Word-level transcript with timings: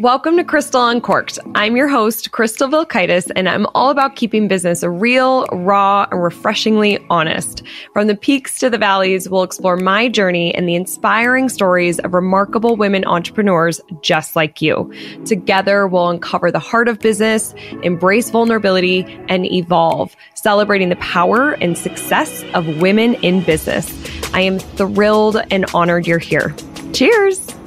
Welcome 0.00 0.38
to 0.38 0.44
Crystal 0.44 0.88
Uncorked. 0.88 1.38
I'm 1.54 1.76
your 1.76 1.86
host, 1.86 2.30
Crystal 2.32 2.68
Vilkaitis, 2.68 3.30
and 3.36 3.46
I'm 3.46 3.66
all 3.74 3.90
about 3.90 4.16
keeping 4.16 4.48
business 4.48 4.82
real, 4.82 5.44
raw, 5.52 6.06
and 6.10 6.22
refreshingly 6.22 6.98
honest. 7.10 7.62
From 7.92 8.06
the 8.06 8.16
peaks 8.16 8.58
to 8.60 8.70
the 8.70 8.78
valleys, 8.78 9.28
we'll 9.28 9.42
explore 9.42 9.76
my 9.76 10.08
journey 10.08 10.54
and 10.54 10.66
the 10.66 10.74
inspiring 10.74 11.50
stories 11.50 11.98
of 11.98 12.14
remarkable 12.14 12.76
women 12.76 13.04
entrepreneurs 13.04 13.78
just 14.00 14.34
like 14.36 14.62
you. 14.62 14.90
Together, 15.26 15.86
we'll 15.86 16.08
uncover 16.08 16.50
the 16.50 16.58
heart 16.58 16.88
of 16.88 16.98
business, 17.00 17.52
embrace 17.82 18.30
vulnerability, 18.30 19.04
and 19.28 19.44
evolve, 19.52 20.16
celebrating 20.32 20.88
the 20.88 20.96
power 20.96 21.52
and 21.60 21.76
success 21.76 22.42
of 22.54 22.80
women 22.80 23.16
in 23.16 23.42
business. 23.42 23.92
I 24.32 24.40
am 24.40 24.60
thrilled 24.60 25.36
and 25.50 25.66
honored 25.74 26.06
you're 26.06 26.18
here. 26.18 26.56
Cheers! 26.94 27.59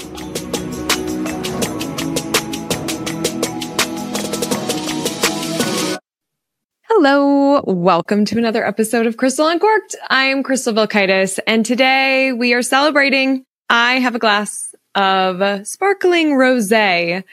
Hello, 6.95 7.63
welcome 7.65 8.23
to 8.25 8.37
another 8.37 8.63
episode 8.63 9.07
of 9.07 9.17
Crystal 9.17 9.47
Uncorked. 9.47 9.95
I'm 10.11 10.43
Crystal 10.43 10.73
Vilkaitis, 10.73 11.39
and 11.47 11.65
today 11.65 12.31
we 12.33 12.53
are 12.53 12.61
celebrating. 12.61 13.45
I 13.67 13.93
have 13.95 14.13
a 14.13 14.19
glass 14.19 14.75
of 14.93 15.65
sparkling 15.65 16.33
rosé 16.33 17.23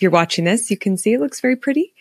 if 0.00 0.04
you're 0.04 0.10
watching 0.10 0.46
this, 0.46 0.70
you 0.70 0.78
can 0.78 0.96
see 0.96 1.12
it 1.12 1.20
looks 1.20 1.42
very 1.42 1.56
pretty. 1.56 1.92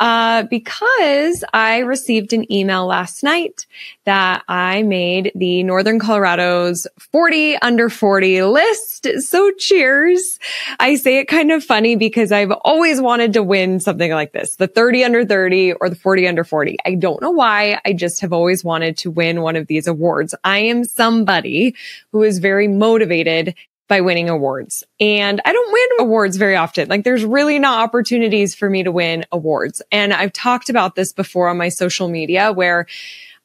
Uh, 0.00 0.44
because 0.44 1.44
I 1.52 1.80
received 1.80 2.32
an 2.32 2.50
email 2.50 2.86
last 2.86 3.22
night 3.22 3.66
that 4.04 4.42
I 4.48 4.82
made 4.84 5.32
the 5.34 5.62
Northern 5.62 5.98
Colorado's 5.98 6.86
40 6.98 7.56
under 7.58 7.90
40 7.90 8.44
list. 8.44 9.06
So 9.18 9.50
cheers. 9.58 10.38
I 10.80 10.94
say 10.94 11.18
it 11.18 11.26
kind 11.26 11.52
of 11.52 11.62
funny 11.62 11.94
because 11.94 12.32
I've 12.32 12.52
always 12.62 13.02
wanted 13.02 13.34
to 13.34 13.42
win 13.42 13.80
something 13.80 14.12
like 14.12 14.32
this, 14.32 14.56
the 14.56 14.66
30 14.66 15.04
under 15.04 15.26
30 15.26 15.74
or 15.74 15.90
the 15.90 15.94
40 15.94 16.26
under 16.26 16.44
40. 16.44 16.78
I 16.86 16.94
don't 16.94 17.20
know 17.20 17.32
why. 17.32 17.78
I 17.84 17.92
just 17.92 18.22
have 18.22 18.32
always 18.32 18.64
wanted 18.64 18.96
to 18.96 19.10
win 19.10 19.42
one 19.42 19.56
of 19.56 19.66
these 19.66 19.86
awards. 19.86 20.34
I 20.42 20.60
am 20.60 20.84
somebody 20.84 21.74
who 22.12 22.22
is 22.22 22.38
very 22.38 22.66
motivated 22.66 23.54
by 23.92 24.00
winning 24.00 24.30
awards. 24.30 24.82
And 25.00 25.42
I 25.44 25.52
don't 25.52 25.70
win 25.70 26.06
awards 26.06 26.38
very 26.38 26.56
often. 26.56 26.88
Like 26.88 27.04
there's 27.04 27.26
really 27.26 27.58
not 27.58 27.80
opportunities 27.80 28.54
for 28.54 28.70
me 28.70 28.84
to 28.84 28.90
win 28.90 29.26
awards. 29.30 29.82
And 29.92 30.14
I've 30.14 30.32
talked 30.32 30.70
about 30.70 30.94
this 30.94 31.12
before 31.12 31.50
on 31.50 31.58
my 31.58 31.68
social 31.68 32.08
media 32.08 32.52
where 32.52 32.86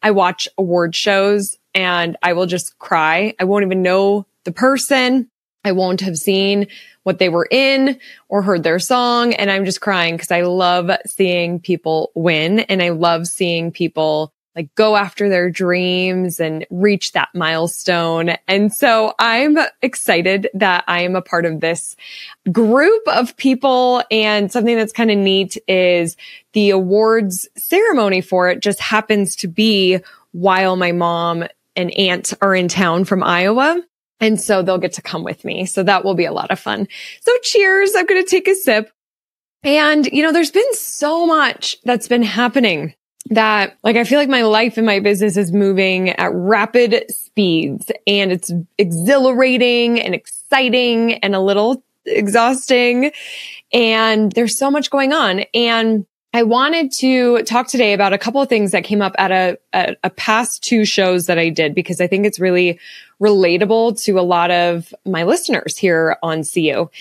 I 0.01 0.11
watch 0.11 0.47
award 0.57 0.95
shows 0.95 1.57
and 1.75 2.15
I 2.23 2.31
will 2.31 2.45
just 2.45 2.79
cry. 2.79 3.35
I 3.37 3.43
won't 3.43 3.65
even 3.65 3.81
know 3.81 4.25
the 4.45 4.53
person. 4.53 5.29
I 5.65 5.73
won't 5.73 5.99
have 5.99 6.17
seen 6.17 6.67
what 7.03 7.19
they 7.19 7.27
were 7.27 7.49
in 7.51 7.99
or 8.29 8.41
heard 8.41 8.63
their 8.63 8.79
song. 8.79 9.33
And 9.33 9.51
I'm 9.51 9.65
just 9.65 9.81
crying 9.81 10.15
because 10.15 10.31
I 10.31 10.43
love 10.43 10.89
seeing 11.05 11.59
people 11.59 12.13
win 12.15 12.61
and 12.61 12.81
I 12.81 12.91
love 12.91 13.27
seeing 13.27 13.69
people 13.73 14.31
like 14.57 14.73
go 14.73 14.95
after 14.95 15.29
their 15.29 15.51
dreams 15.51 16.39
and 16.39 16.65
reach 16.71 17.11
that 17.11 17.29
milestone. 17.35 18.35
And 18.47 18.73
so 18.73 19.13
I'm 19.19 19.55
excited 19.83 20.49
that 20.55 20.83
I 20.87 21.01
am 21.01 21.15
a 21.15 21.21
part 21.21 21.45
of 21.45 21.59
this 21.59 21.95
group 22.51 23.07
of 23.07 23.37
people. 23.37 24.03
And 24.09 24.51
something 24.51 24.75
that's 24.75 24.91
kind 24.91 25.11
of 25.11 25.17
neat 25.17 25.57
is 25.67 26.17
the 26.53 26.71
awards 26.71 27.47
ceremony 27.55 28.19
for 28.19 28.49
it 28.49 28.61
just 28.61 28.79
happens 28.79 29.35
to 29.37 29.47
be 29.47 29.99
while 30.31 30.75
my 30.75 30.91
mom 30.91 31.45
and 31.75 31.91
aunt 31.91 32.33
are 32.41 32.55
in 32.55 32.67
town 32.67 33.05
from 33.05 33.21
Iowa. 33.21 33.79
And 34.19 34.41
so 34.41 34.63
they'll 34.63 34.79
get 34.79 34.93
to 34.93 35.03
come 35.03 35.23
with 35.23 35.45
me. 35.45 35.67
So 35.67 35.83
that 35.83 36.03
will 36.03 36.15
be 36.15 36.25
a 36.25 36.33
lot 36.33 36.49
of 36.49 36.59
fun. 36.59 36.87
So 37.21 37.31
cheers. 37.43 37.91
I'm 37.95 38.07
going 38.07 38.23
to 38.23 38.27
take 38.27 38.47
a 38.47 38.55
sip. 38.55 38.91
And, 39.61 40.07
you 40.07 40.23
know, 40.23 40.31
there's 40.31 40.51
been 40.51 40.73
so 40.73 41.27
much 41.27 41.77
that's 41.83 42.07
been 42.07 42.23
happening 42.23 42.95
that 43.29 43.77
like 43.83 43.95
I 43.95 44.03
feel 44.03 44.19
like 44.19 44.29
my 44.29 44.43
life 44.43 44.77
and 44.77 44.85
my 44.85 44.99
business 44.99 45.37
is 45.37 45.51
moving 45.51 46.09
at 46.11 46.31
rapid 46.33 47.05
speeds 47.09 47.91
and 48.05 48.31
it's 48.31 48.51
exhilarating 48.77 49.99
and 49.99 50.15
exciting 50.15 51.15
and 51.15 51.35
a 51.35 51.39
little 51.39 51.83
exhausting. 52.05 53.11
And 53.73 54.31
there's 54.31 54.57
so 54.57 54.71
much 54.71 54.89
going 54.89 55.13
on. 55.13 55.41
And 55.53 56.05
I 56.37 56.43
wanted 56.43 56.91
to 56.97 57.41
talk 57.45 57.65
today 57.65 57.93
about 57.93 58.13
a 58.13 58.17
couple 58.19 58.39
of 58.39 58.47
things 58.47 58.69
that 58.69 58.83
came 58.83 59.01
up 59.01 59.15
at 59.17 59.31
a, 59.31 59.57
a, 60.03 60.11
past 60.11 60.61
two 60.61 60.85
shows 60.85 61.25
that 61.25 61.39
I 61.39 61.49
did 61.49 61.73
because 61.73 61.99
I 61.99 62.05
think 62.05 62.27
it's 62.27 62.39
really 62.39 62.79
relatable 63.19 63.99
to 64.03 64.19
a 64.19 64.21
lot 64.21 64.51
of 64.51 64.93
my 65.03 65.23
listeners 65.23 65.77
here 65.77 66.15
on 66.21 66.43
CU. 66.43 66.91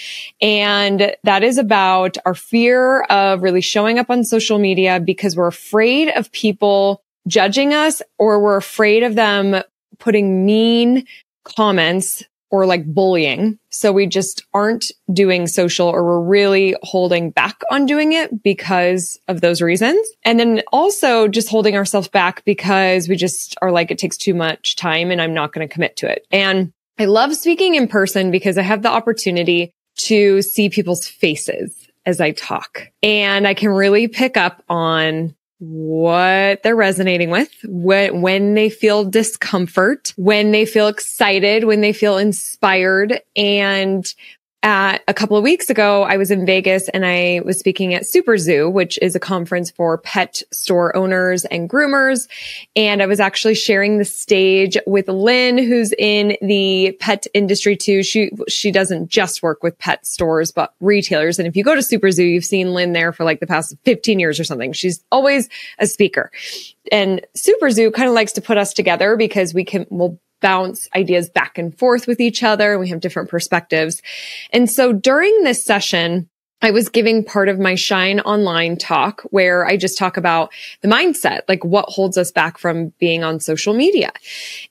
And 0.41 1.14
that 1.24 1.44
is 1.44 1.58
about 1.58 2.16
our 2.24 2.34
fear 2.34 3.02
of 3.02 3.42
really 3.42 3.60
showing 3.60 3.98
up 3.98 4.08
on 4.08 4.24
social 4.24 4.58
media 4.58 5.00
because 5.00 5.36
we're 5.36 5.48
afraid 5.48 6.08
of 6.16 6.32
people 6.32 7.03
judging 7.28 7.74
us 7.74 8.00
or 8.18 8.41
we're 8.41 8.56
afraid 8.56 9.03
of 9.03 9.16
them 9.16 9.62
putting 9.98 10.47
mean 10.47 11.04
comments 11.44 12.24
or 12.50 12.66
like 12.66 12.86
bullying. 12.86 13.58
So 13.70 13.92
we 13.92 14.06
just 14.06 14.44
aren't 14.54 14.90
doing 15.12 15.46
social 15.46 15.88
or 15.88 16.04
we're 16.04 16.20
really 16.20 16.76
holding 16.82 17.30
back 17.30 17.60
on 17.70 17.86
doing 17.86 18.12
it 18.12 18.42
because 18.42 19.18
of 19.28 19.40
those 19.40 19.60
reasons. 19.60 20.06
And 20.24 20.38
then 20.38 20.62
also 20.72 21.28
just 21.28 21.48
holding 21.48 21.76
ourselves 21.76 22.08
back 22.08 22.44
because 22.44 23.08
we 23.08 23.16
just 23.16 23.56
are 23.62 23.72
like, 23.72 23.90
it 23.90 23.98
takes 23.98 24.16
too 24.16 24.34
much 24.34 24.76
time 24.76 25.10
and 25.10 25.20
I'm 25.20 25.34
not 25.34 25.52
going 25.52 25.66
to 25.66 25.72
commit 25.72 25.96
to 25.96 26.10
it. 26.10 26.26
And 26.30 26.72
I 26.98 27.04
love 27.04 27.36
speaking 27.36 27.74
in 27.74 27.88
person 27.88 28.30
because 28.30 28.56
I 28.56 28.62
have 28.62 28.82
the 28.82 28.90
opportunity 28.90 29.72
to 29.96 30.42
see 30.42 30.68
people's 30.68 31.06
faces 31.06 31.88
as 32.04 32.20
I 32.20 32.30
talk 32.30 32.88
and 33.02 33.48
I 33.48 33.54
can 33.54 33.70
really 33.70 34.06
pick 34.06 34.36
up 34.36 34.62
on 34.68 35.34
what 35.58 36.62
they're 36.62 36.76
resonating 36.76 37.30
with, 37.30 37.50
when 37.64 38.54
they 38.54 38.68
feel 38.70 39.04
discomfort, 39.04 40.12
when 40.16 40.52
they 40.52 40.66
feel 40.66 40.88
excited, 40.88 41.64
when 41.64 41.80
they 41.80 41.92
feel 41.92 42.18
inspired, 42.18 43.20
and 43.34 44.14
at 44.66 45.04
a 45.06 45.15
couple 45.15 45.37
of 45.37 45.44
weeks 45.44 45.71
ago, 45.71 46.03
I 46.03 46.16
was 46.16 46.32
in 46.32 46.44
Vegas 46.44 46.88
and 46.88 47.06
I 47.06 47.41
was 47.44 47.56
speaking 47.56 47.94
at 47.94 48.04
Super 48.04 48.37
Zoo, 48.37 48.69
which 48.69 48.99
is 49.00 49.15
a 49.15 49.21
conference 49.21 49.71
for 49.71 49.97
pet 49.97 50.43
store 50.50 50.94
owners 50.97 51.44
and 51.44 51.71
groomers. 51.71 52.28
And 52.75 53.00
I 53.00 53.06
was 53.06 53.21
actually 53.21 53.54
sharing 53.54 53.99
the 53.99 54.04
stage 54.04 54.77
with 54.84 55.06
Lynn, 55.06 55.56
who's 55.56 55.93
in 55.97 56.37
the 56.43 56.97
pet 56.99 57.28
industry 57.32 57.77
too. 57.77 58.03
She, 58.03 58.32
she 58.49 58.72
doesn't 58.72 59.09
just 59.09 59.41
work 59.41 59.62
with 59.62 59.78
pet 59.78 60.04
stores, 60.04 60.50
but 60.50 60.75
retailers. 60.81 61.38
And 61.38 61.47
if 61.47 61.54
you 61.54 61.62
go 61.62 61.77
to 61.77 61.83
Super 61.83 62.10
Zoo, 62.10 62.25
you've 62.25 62.44
seen 62.44 62.75
Lynn 62.75 62.93
there 62.93 63.12
for 63.12 63.22
like 63.22 63.38
the 63.38 63.47
past 63.47 63.77
15 63.84 64.19
years 64.19 64.41
or 64.41 64.44
something. 64.44 64.72
She's 64.72 65.04
always 65.12 65.48
a 65.78 65.87
speaker. 65.87 66.33
And 66.91 67.25
Super 67.37 67.71
Zoo 67.71 67.93
kind 67.93 68.09
of 68.09 68.16
likes 68.16 68.33
to 68.33 68.41
put 68.41 68.59
us 68.59 68.72
together 68.72 69.16
because 69.16 69.54
we 69.54 69.65
can, 69.65 69.87
we'll 69.91 70.19
bounce 70.41 70.88
ideas 70.94 71.28
back 71.28 71.58
and 71.58 71.76
forth 71.78 72.06
with 72.06 72.20
each 72.20 72.42
other. 72.42 72.78
We 72.78 72.88
have 72.88 73.00
different 73.00 73.28
perspectives. 73.28 74.02
And 74.52 74.70
so 74.70 74.92
during 74.92 75.42
this 75.42 75.64
session, 75.64 76.28
I 76.62 76.70
was 76.70 76.88
giving 76.88 77.22
part 77.22 77.48
of 77.48 77.58
my 77.58 77.74
Shine 77.74 78.20
Online 78.20 78.76
talk 78.76 79.22
where 79.30 79.66
I 79.66 79.76
just 79.76 79.98
talk 79.98 80.16
about 80.16 80.50
the 80.80 80.88
mindset, 80.88 81.41
like 81.48 81.64
what 81.64 81.88
holds 81.88 82.16
us 82.16 82.32
back 82.32 82.56
from 82.56 82.94
being 82.98 83.22
on 83.22 83.41
social 83.41 83.74
media. 83.74 84.10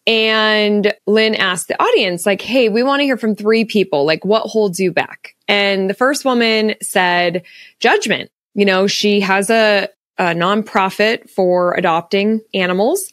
And 0.08 0.94
Lynn 1.06 1.36
asked 1.36 1.68
the 1.68 1.82
audience, 1.82 2.26
like, 2.26 2.42
Hey, 2.42 2.70
we 2.70 2.82
want 2.82 3.02
to 3.02 3.06
hear 3.06 3.18
from 3.18 3.36
three 3.36 3.66
people. 3.66 4.04
Like, 4.04 4.26
what 4.26 4.48
holds 4.48 4.80
you 4.80 4.92
back? 4.92 5.36
And 5.48 5.90
the 5.90 5.94
first 5.94 6.26
woman 6.26 6.76
said 6.82 7.44
judgment. 7.80 8.32
You 8.56 8.66
know, 8.66 8.88
she 8.88 9.20
has 9.20 9.50
a, 9.52 9.88
a 10.18 10.28
nonprofit 10.34 11.30
for 11.30 11.76
adopting 11.76 12.42
animals 12.54 13.12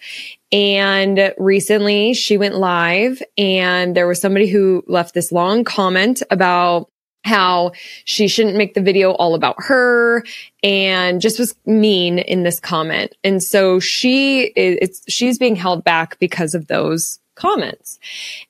and 0.53 1.35
recently 1.39 2.15
she 2.15 2.37
went 2.37 2.55
live 2.55 3.23
and 3.39 3.97
there 3.97 4.07
was 4.07 4.21
somebody 4.21 4.47
who 4.49 4.85
left 4.87 5.15
this 5.15 5.33
long 5.33 5.65
comment 5.65 6.23
about 6.31 6.89
how 7.25 7.73
she 8.05 8.29
shouldn't 8.29 8.57
make 8.57 8.75
the 8.75 8.83
video 8.83 9.13
all 9.13 9.35
about 9.35 9.55
her 9.59 10.25
and 10.63 11.21
just 11.21 11.39
was 11.39 11.55
mean 11.67 12.19
in 12.19 12.43
this 12.43 12.61
comment. 12.61 13.15
And 13.23 13.43
so 13.43 13.81
she 13.81 14.53
it's 14.57 15.03
she's 15.09 15.39
being 15.39 15.57
held 15.57 15.85
back 15.85 16.19
because 16.19 16.55
of 16.55 16.67
those 16.67 17.21
comments. 17.35 17.99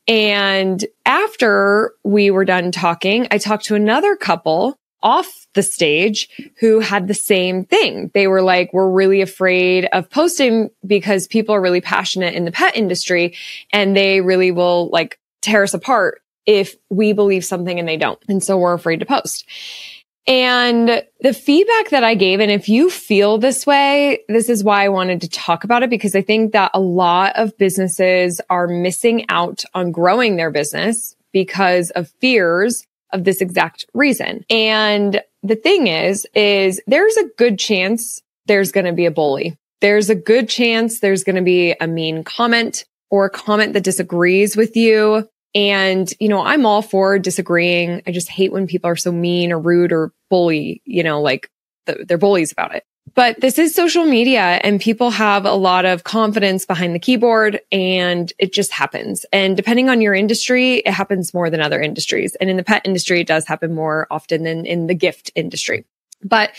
And 0.09 0.85
after 1.07 1.93
we 2.03 2.31
were 2.31 2.45
done 2.45 2.73
talking, 2.73 3.29
I 3.31 3.39
talked 3.39 3.67
to 3.67 3.75
another 3.75 4.17
couple 4.17 4.79
off 5.03 5.47
the 5.55 5.63
stage 5.63 6.29
who 6.59 6.81
had 6.81 7.09
the 7.09 7.15
same 7.15 7.65
thing. 7.65 8.11
They 8.15 8.27
were 8.27 8.43
like, 8.43 8.73
we're 8.73 8.91
really 8.91 9.21
afraid 9.21 9.87
of 9.93 10.09
posting 10.11 10.71
because 10.87 11.27
people 11.27 11.55
are 11.55 11.61
really 11.61 11.81
passionate 11.81 12.35
in 12.35 12.45
the 12.45 12.53
pet 12.53 12.77
industry 12.77 13.37
and 13.73 13.97
they 13.97 14.21
really 14.21 14.51
will 14.51 14.89
like 14.91 15.19
tear 15.43 15.63
us 15.63 15.75
apart 15.75 16.23
if 16.47 16.75
we 16.91 17.13
believe 17.13 17.45
something 17.45 17.79
and 17.79 17.89
they 17.89 17.97
don't. 17.97 18.23
And 18.29 18.43
so 18.43 18.59
we're 18.59 18.75
afraid 18.75 19.01
to 19.01 19.07
post. 19.07 19.45
And 20.27 21.03
the 21.21 21.35
feedback 21.35 21.91
that 21.91 22.05
I 22.05 22.15
gave, 22.15 22.39
and 22.39 22.51
if 22.51 22.69
you 22.69 22.91
feel 22.91 23.39
this 23.39 23.67
way, 23.67 24.21
this 24.29 24.49
is 24.49 24.63
why 24.63 24.85
I 24.85 24.89
wanted 24.89 25.21
to 25.23 25.29
talk 25.29 25.65
about 25.65 25.83
it 25.83 25.91
because 25.91 26.15
I 26.15 26.23
think 26.23 26.53
that 26.53 26.71
a 26.75 26.81
lot 26.81 27.33
of 27.35 27.59
businesses 27.59 28.41
are 28.49 28.69
missing 28.69 29.27
out 29.29 29.65
on 29.75 29.91
growing 29.91 30.37
their 30.37 30.53
business 30.53 31.17
because 31.33 31.91
of 31.91 32.09
fears 32.21 32.87
of 33.13 33.25
this 33.25 33.41
exact 33.41 33.85
reason. 33.95 34.45
And 34.51 35.23
the 35.43 35.57
thing 35.57 35.87
is, 35.87 36.27
is 36.35 36.81
there's 36.87 37.17
a 37.17 37.29
good 37.37 37.59
chance 37.59 38.23
there's 38.47 38.73
going 38.73 38.87
to 38.87 38.93
be 38.93 39.07
a 39.07 39.11
bully. 39.11 39.57
There's 39.81 40.11
a 40.11 40.15
good 40.15 40.49
chance 40.49 41.01
there's 41.01 41.25
going 41.25 41.37
to 41.37 41.43
be 41.43 41.75
a 41.81 41.87
mean 41.87 42.25
comment 42.25 42.85
or 43.11 43.27
a 43.27 43.31
comment 43.31 43.73
that 43.75 43.83
disagrees 43.83 44.57
with 44.57 44.77
you. 44.77 45.29
And, 45.55 46.11
you 46.19 46.29
know, 46.29 46.43
I'm 46.43 46.65
all 46.65 46.83
for 46.83 47.19
disagreeing. 47.19 48.03
I 48.07 48.13
just 48.13 48.29
hate 48.29 48.53
when 48.53 48.67
people 48.67 48.89
are 48.89 48.97
so 48.97 49.13
mean 49.13 49.53
or 49.53 49.59
rude 49.59 49.93
or 49.93 50.13
bully, 50.31 50.81
you 50.85 51.03
know, 51.03 51.21
like 51.21 51.51
they're 51.87 52.17
bullies 52.17 52.53
about 52.53 52.75
it. 52.75 52.85
But 53.15 53.41
this 53.41 53.59
is 53.59 53.75
social 53.75 54.05
media 54.05 54.61
and 54.63 54.81
people 54.81 55.11
have 55.11 55.45
a 55.45 55.53
lot 55.53 55.85
of 55.85 56.05
confidence 56.05 56.65
behind 56.65 56.95
the 56.95 56.99
keyboard 56.99 57.61
and 57.71 58.33
it 58.39 58.55
just 58.55 58.73
happens. 58.73 59.27
And 59.33 59.57
depending 59.57 59.91
on 59.91 60.01
your 60.01 60.15
industry, 60.15 60.77
it 60.77 60.93
happens 60.93 61.35
more 61.35 61.51
than 61.51 61.61
other 61.61 61.81
industries. 61.81 62.35
And 62.37 62.49
in 62.49 62.57
the 62.57 62.65
pet 62.65 62.83
industry, 62.85 63.21
it 63.21 63.27
does 63.27 63.47
happen 63.47 63.75
more 63.75 64.07
often 64.11 64.45
than 64.45 64.65
in 64.65 64.87
the 64.87 64.95
gift 64.95 65.31
industry. 65.35 65.85
But 66.25 66.53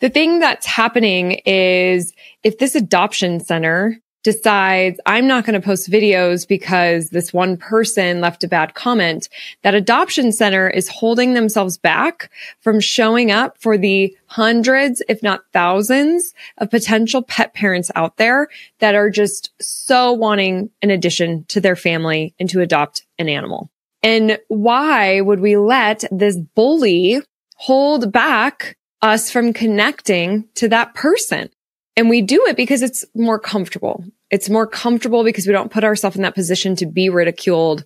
the 0.00 0.08
thing 0.08 0.38
that's 0.38 0.64
happening 0.64 1.32
is 1.44 2.14
if 2.42 2.58
this 2.58 2.74
adoption 2.74 3.40
center 3.40 4.00
decides 4.28 5.00
I'm 5.06 5.26
not 5.26 5.46
going 5.46 5.58
to 5.58 5.66
post 5.66 5.90
videos 5.90 6.46
because 6.46 7.08
this 7.08 7.32
one 7.32 7.56
person 7.56 8.20
left 8.20 8.44
a 8.44 8.48
bad 8.48 8.74
comment, 8.74 9.30
that 9.62 9.74
adoption 9.74 10.32
center 10.32 10.68
is 10.68 10.86
holding 10.86 11.32
themselves 11.32 11.78
back 11.78 12.30
from 12.60 12.78
showing 12.78 13.30
up 13.30 13.56
for 13.58 13.78
the 13.78 14.14
hundreds, 14.26 15.02
if 15.08 15.22
not 15.22 15.44
thousands 15.54 16.34
of 16.58 16.70
potential 16.70 17.22
pet 17.22 17.54
parents 17.54 17.90
out 17.94 18.18
there 18.18 18.48
that 18.80 18.94
are 18.94 19.08
just 19.08 19.50
so 19.62 20.12
wanting 20.12 20.68
an 20.82 20.90
addition 20.90 21.46
to 21.46 21.58
their 21.58 21.76
family 21.76 22.34
and 22.38 22.50
to 22.50 22.60
adopt 22.60 23.06
an 23.18 23.30
animal. 23.30 23.70
And 24.02 24.38
why 24.48 25.22
would 25.22 25.40
we 25.40 25.56
let 25.56 26.04
this 26.10 26.36
bully 26.36 27.22
hold 27.54 28.12
back 28.12 28.76
us 29.00 29.30
from 29.30 29.54
connecting 29.54 30.46
to 30.56 30.68
that 30.68 30.92
person? 30.92 31.48
And 31.96 32.10
we 32.10 32.20
do 32.20 32.44
it 32.46 32.56
because 32.58 32.82
it's 32.82 33.06
more 33.14 33.38
comfortable. 33.38 34.04
It's 34.30 34.50
more 34.50 34.66
comfortable 34.66 35.24
because 35.24 35.46
we 35.46 35.52
don't 35.52 35.70
put 35.70 35.84
ourselves 35.84 36.16
in 36.16 36.22
that 36.22 36.34
position 36.34 36.76
to 36.76 36.86
be 36.86 37.08
ridiculed, 37.08 37.84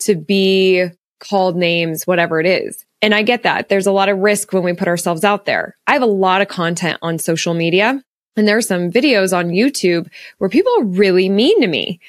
to 0.00 0.14
be 0.14 0.86
called 1.20 1.56
names, 1.56 2.06
whatever 2.06 2.40
it 2.40 2.46
is. 2.46 2.84
And 3.00 3.14
I 3.14 3.22
get 3.22 3.42
that. 3.42 3.68
There's 3.68 3.86
a 3.86 3.92
lot 3.92 4.08
of 4.08 4.18
risk 4.18 4.52
when 4.52 4.64
we 4.64 4.72
put 4.72 4.88
ourselves 4.88 5.24
out 5.24 5.44
there. 5.44 5.76
I 5.86 5.92
have 5.92 6.02
a 6.02 6.06
lot 6.06 6.40
of 6.40 6.48
content 6.48 6.98
on 7.02 7.18
social 7.18 7.54
media 7.54 8.02
and 8.36 8.48
there 8.48 8.56
are 8.56 8.62
some 8.62 8.90
videos 8.90 9.36
on 9.36 9.50
YouTube 9.50 10.08
where 10.38 10.50
people 10.50 10.72
are 10.78 10.84
really 10.84 11.28
mean 11.28 11.60
to 11.60 11.66
me. 11.66 12.00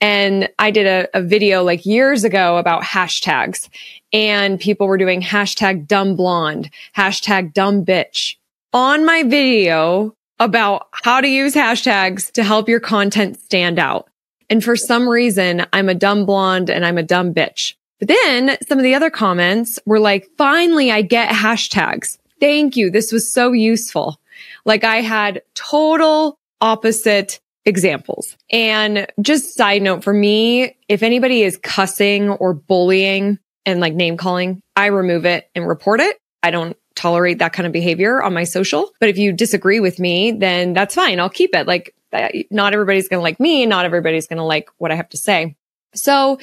And 0.00 0.48
I 0.58 0.70
did 0.70 0.86
a, 0.86 1.18
a, 1.18 1.22
video 1.22 1.62
like 1.62 1.86
years 1.86 2.24
ago 2.24 2.56
about 2.56 2.82
hashtags 2.82 3.68
and 4.12 4.60
people 4.60 4.86
were 4.86 4.98
doing 4.98 5.22
hashtag 5.22 5.86
dumb 5.86 6.16
blonde, 6.16 6.70
hashtag 6.96 7.52
dumb 7.52 7.84
bitch. 7.84 8.36
On 8.72 9.04
my 9.04 9.22
video, 9.22 10.14
about 10.42 10.88
how 10.90 11.20
to 11.20 11.28
use 11.28 11.54
hashtags 11.54 12.32
to 12.32 12.42
help 12.42 12.68
your 12.68 12.80
content 12.80 13.38
stand 13.38 13.78
out. 13.78 14.08
And 14.50 14.62
for 14.62 14.74
some 14.74 15.08
reason, 15.08 15.64
I'm 15.72 15.88
a 15.88 15.94
dumb 15.94 16.26
blonde 16.26 16.68
and 16.68 16.84
I'm 16.84 16.98
a 16.98 17.02
dumb 17.02 17.32
bitch. 17.32 17.74
But 18.00 18.08
then 18.08 18.56
some 18.66 18.76
of 18.76 18.82
the 18.82 18.96
other 18.96 19.08
comments 19.08 19.78
were 19.86 20.00
like, 20.00 20.28
finally, 20.36 20.90
I 20.90 21.02
get 21.02 21.28
hashtags. 21.28 22.18
Thank 22.40 22.76
you. 22.76 22.90
This 22.90 23.12
was 23.12 23.32
so 23.32 23.52
useful. 23.52 24.18
Like 24.64 24.82
I 24.82 24.96
had 24.96 25.42
total 25.54 26.40
opposite 26.60 27.40
examples. 27.64 28.36
And 28.50 29.06
just 29.20 29.54
side 29.54 29.82
note 29.82 30.02
for 30.02 30.12
me, 30.12 30.76
if 30.88 31.04
anybody 31.04 31.42
is 31.42 31.56
cussing 31.56 32.30
or 32.30 32.52
bullying 32.52 33.38
and 33.64 33.78
like 33.78 33.94
name 33.94 34.16
calling, 34.16 34.60
I 34.74 34.86
remove 34.86 35.24
it 35.24 35.48
and 35.54 35.68
report 35.68 36.00
it. 36.00 36.18
I 36.42 36.50
don't 36.50 36.76
tolerate 36.94 37.38
that 37.38 37.52
kind 37.52 37.66
of 37.66 37.72
behavior 37.72 38.22
on 38.22 38.34
my 38.34 38.44
social. 38.44 38.90
But 39.00 39.08
if 39.08 39.18
you 39.18 39.32
disagree 39.32 39.80
with 39.80 39.98
me, 39.98 40.32
then 40.32 40.72
that's 40.72 40.94
fine. 40.94 41.20
I'll 41.20 41.30
keep 41.30 41.54
it. 41.54 41.66
Like, 41.66 41.94
not 42.50 42.72
everybody's 42.72 43.08
going 43.08 43.18
to 43.18 43.22
like 43.22 43.40
me. 43.40 43.66
Not 43.66 43.84
everybody's 43.84 44.26
going 44.26 44.38
to 44.38 44.44
like 44.44 44.68
what 44.78 44.92
I 44.92 44.96
have 44.96 45.08
to 45.10 45.16
say. 45.16 45.56
So, 45.94 46.38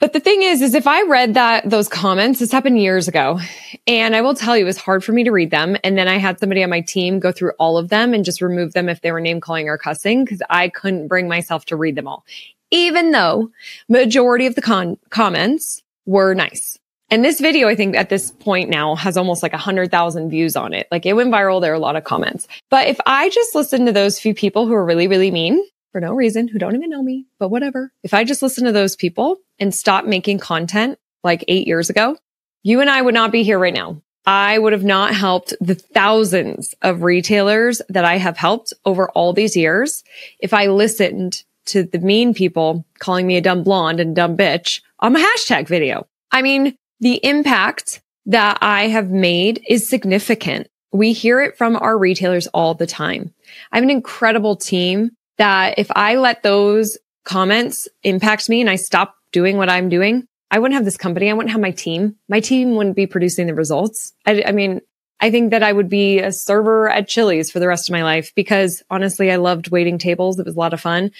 but 0.00 0.14
the 0.14 0.20
thing 0.20 0.42
is, 0.42 0.62
is 0.62 0.74
if 0.74 0.86
I 0.86 1.02
read 1.02 1.34
that, 1.34 1.68
those 1.68 1.86
comments, 1.86 2.40
this 2.40 2.50
happened 2.50 2.80
years 2.80 3.06
ago. 3.06 3.38
And 3.86 4.16
I 4.16 4.22
will 4.22 4.34
tell 4.34 4.56
you, 4.56 4.64
it 4.64 4.66
was 4.66 4.78
hard 4.78 5.04
for 5.04 5.12
me 5.12 5.24
to 5.24 5.30
read 5.30 5.50
them. 5.50 5.76
And 5.84 5.96
then 5.96 6.08
I 6.08 6.16
had 6.16 6.40
somebody 6.40 6.64
on 6.64 6.70
my 6.70 6.80
team 6.80 7.20
go 7.20 7.32
through 7.32 7.52
all 7.58 7.76
of 7.76 7.90
them 7.90 8.14
and 8.14 8.24
just 8.24 8.40
remove 8.40 8.72
them 8.72 8.88
if 8.88 9.02
they 9.02 9.12
were 9.12 9.20
name 9.20 9.40
calling 9.40 9.68
or 9.68 9.76
cussing 9.76 10.24
because 10.24 10.42
I 10.48 10.70
couldn't 10.70 11.08
bring 11.08 11.28
myself 11.28 11.66
to 11.66 11.76
read 11.76 11.96
them 11.96 12.08
all, 12.08 12.24
even 12.70 13.10
though 13.10 13.50
majority 13.88 14.46
of 14.46 14.54
the 14.54 14.62
con- 14.62 14.98
comments 15.10 15.82
were 16.06 16.34
nice. 16.34 16.79
And 17.10 17.24
this 17.24 17.40
video, 17.40 17.66
I 17.66 17.74
think 17.74 17.96
at 17.96 18.08
this 18.08 18.30
point 18.30 18.70
now 18.70 18.94
has 18.94 19.16
almost 19.16 19.42
like 19.42 19.52
a 19.52 19.58
hundred 19.58 19.90
thousand 19.90 20.30
views 20.30 20.54
on 20.54 20.72
it. 20.72 20.86
Like 20.92 21.04
it 21.06 21.14
went 21.14 21.32
viral. 21.32 21.60
There 21.60 21.72
are 21.72 21.76
a 21.76 21.80
lot 21.80 21.96
of 21.96 22.04
comments. 22.04 22.46
But 22.70 22.86
if 22.86 23.00
I 23.04 23.28
just 23.30 23.54
listen 23.54 23.86
to 23.86 23.92
those 23.92 24.20
few 24.20 24.32
people 24.32 24.66
who 24.66 24.74
are 24.74 24.84
really, 24.84 25.08
really 25.08 25.32
mean 25.32 25.60
for 25.90 26.00
no 26.00 26.12
reason, 26.12 26.46
who 26.46 26.58
don't 26.58 26.76
even 26.76 26.88
know 26.88 27.02
me, 27.02 27.26
but 27.40 27.48
whatever. 27.48 27.92
If 28.04 28.14
I 28.14 28.22
just 28.22 28.42
listen 28.42 28.64
to 28.64 28.72
those 28.72 28.94
people 28.94 29.38
and 29.58 29.74
stop 29.74 30.04
making 30.04 30.38
content 30.38 31.00
like 31.24 31.44
eight 31.48 31.66
years 31.66 31.90
ago, 31.90 32.16
you 32.62 32.80
and 32.80 32.88
I 32.88 33.02
would 33.02 33.14
not 33.14 33.32
be 33.32 33.42
here 33.42 33.58
right 33.58 33.74
now. 33.74 34.00
I 34.24 34.58
would 34.58 34.72
have 34.72 34.84
not 34.84 35.14
helped 35.14 35.54
the 35.60 35.74
thousands 35.74 36.74
of 36.82 37.02
retailers 37.02 37.82
that 37.88 38.04
I 38.04 38.18
have 38.18 38.36
helped 38.36 38.72
over 38.84 39.10
all 39.10 39.32
these 39.32 39.56
years 39.56 40.04
if 40.38 40.54
I 40.54 40.66
listened 40.66 41.42
to 41.66 41.82
the 41.82 41.98
mean 41.98 42.34
people 42.34 42.84
calling 43.00 43.26
me 43.26 43.36
a 43.36 43.40
dumb 43.40 43.64
blonde 43.64 43.98
and 43.98 44.14
dumb 44.14 44.36
bitch 44.36 44.82
on 45.00 45.14
my 45.14 45.20
hashtag 45.20 45.66
video. 45.66 46.06
I 46.30 46.42
mean, 46.42 46.76
the 47.00 47.20
impact 47.24 48.00
that 48.26 48.58
I 48.60 48.88
have 48.88 49.10
made 49.10 49.62
is 49.68 49.88
significant. 49.88 50.68
We 50.92 51.12
hear 51.12 51.40
it 51.40 51.56
from 51.56 51.76
our 51.76 51.96
retailers 51.96 52.46
all 52.48 52.74
the 52.74 52.86
time. 52.86 53.32
I 53.72 53.76
have 53.76 53.84
an 53.84 53.90
incredible 53.90 54.56
team 54.56 55.10
that 55.38 55.78
if 55.78 55.90
I 55.94 56.16
let 56.16 56.42
those 56.42 56.98
comments 57.24 57.88
impact 58.02 58.48
me 58.48 58.60
and 58.60 58.68
I 58.68 58.76
stop 58.76 59.14
doing 59.32 59.56
what 59.56 59.70
I'm 59.70 59.88
doing, 59.88 60.26
I 60.50 60.58
wouldn't 60.58 60.74
have 60.74 60.84
this 60.84 60.96
company. 60.96 61.30
I 61.30 61.32
wouldn't 61.32 61.52
have 61.52 61.60
my 61.60 61.70
team. 61.70 62.16
My 62.28 62.40
team 62.40 62.74
wouldn't 62.74 62.96
be 62.96 63.06
producing 63.06 63.46
the 63.46 63.54
results. 63.54 64.12
I, 64.26 64.42
I 64.46 64.52
mean, 64.52 64.80
I 65.20 65.30
think 65.30 65.50
that 65.50 65.62
I 65.62 65.72
would 65.72 65.88
be 65.88 66.18
a 66.18 66.32
server 66.32 66.88
at 66.88 67.08
Chili's 67.08 67.50
for 67.50 67.60
the 67.60 67.68
rest 67.68 67.88
of 67.88 67.92
my 67.92 68.02
life 68.02 68.32
because 68.34 68.82
honestly, 68.90 69.30
I 69.30 69.36
loved 69.36 69.70
waiting 69.70 69.98
tables. 69.98 70.38
It 70.38 70.46
was 70.46 70.56
a 70.56 70.58
lot 70.58 70.74
of 70.74 70.80
fun. 70.80 71.12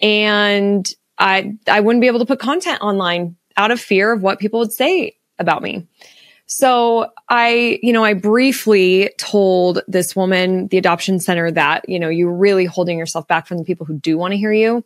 And 0.00 0.88
I, 1.18 1.54
I 1.68 1.80
wouldn't 1.80 2.00
be 2.00 2.08
able 2.08 2.18
to 2.18 2.26
put 2.26 2.40
content 2.40 2.80
online 2.80 3.36
out 3.56 3.70
of 3.70 3.80
fear 3.80 4.12
of 4.12 4.22
what 4.22 4.38
people 4.38 4.60
would 4.60 4.72
say 4.72 5.16
about 5.38 5.62
me. 5.62 5.86
So 6.46 7.10
I, 7.28 7.78
you 7.82 7.92
know, 7.92 8.04
I 8.04 8.12
briefly 8.12 9.10
told 9.16 9.80
this 9.88 10.14
woman, 10.14 10.68
the 10.68 10.76
adoption 10.76 11.18
center 11.18 11.50
that, 11.50 11.88
you 11.88 11.98
know, 11.98 12.10
you're 12.10 12.34
really 12.34 12.66
holding 12.66 12.98
yourself 12.98 13.26
back 13.26 13.46
from 13.46 13.58
the 13.58 13.64
people 13.64 13.86
who 13.86 13.98
do 13.98 14.18
want 14.18 14.32
to 14.32 14.38
hear 14.38 14.52
you. 14.52 14.84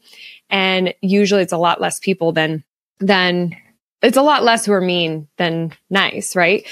And 0.50 0.94
usually 1.02 1.42
it's 1.42 1.52
a 1.52 1.58
lot 1.58 1.80
less 1.80 1.98
people 1.98 2.32
than, 2.32 2.62
than 3.00 3.56
it's 4.02 4.16
a 4.16 4.22
lot 4.22 4.44
less 4.44 4.64
who 4.64 4.72
are 4.72 4.80
mean 4.80 5.26
than 5.36 5.72
nice, 5.90 6.36
right? 6.36 6.64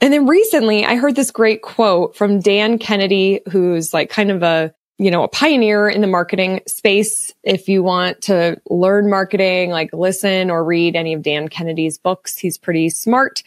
And 0.00 0.12
then 0.12 0.26
recently 0.26 0.84
I 0.84 0.94
heard 0.94 1.16
this 1.16 1.32
great 1.32 1.62
quote 1.62 2.16
from 2.16 2.38
Dan 2.38 2.78
Kennedy, 2.78 3.40
who's 3.50 3.92
like 3.92 4.10
kind 4.10 4.30
of 4.30 4.42
a 4.44 4.72
you 4.98 5.10
know, 5.10 5.24
a 5.24 5.28
pioneer 5.28 5.88
in 5.88 6.00
the 6.00 6.06
marketing 6.06 6.60
space. 6.66 7.32
If 7.42 7.68
you 7.68 7.82
want 7.82 8.22
to 8.22 8.60
learn 8.70 9.10
marketing, 9.10 9.70
like 9.70 9.92
listen 9.92 10.50
or 10.50 10.64
read 10.64 10.94
any 10.94 11.14
of 11.14 11.22
Dan 11.22 11.48
Kennedy's 11.48 11.98
books, 11.98 12.38
he's 12.38 12.58
pretty 12.58 12.90
smart. 12.90 13.42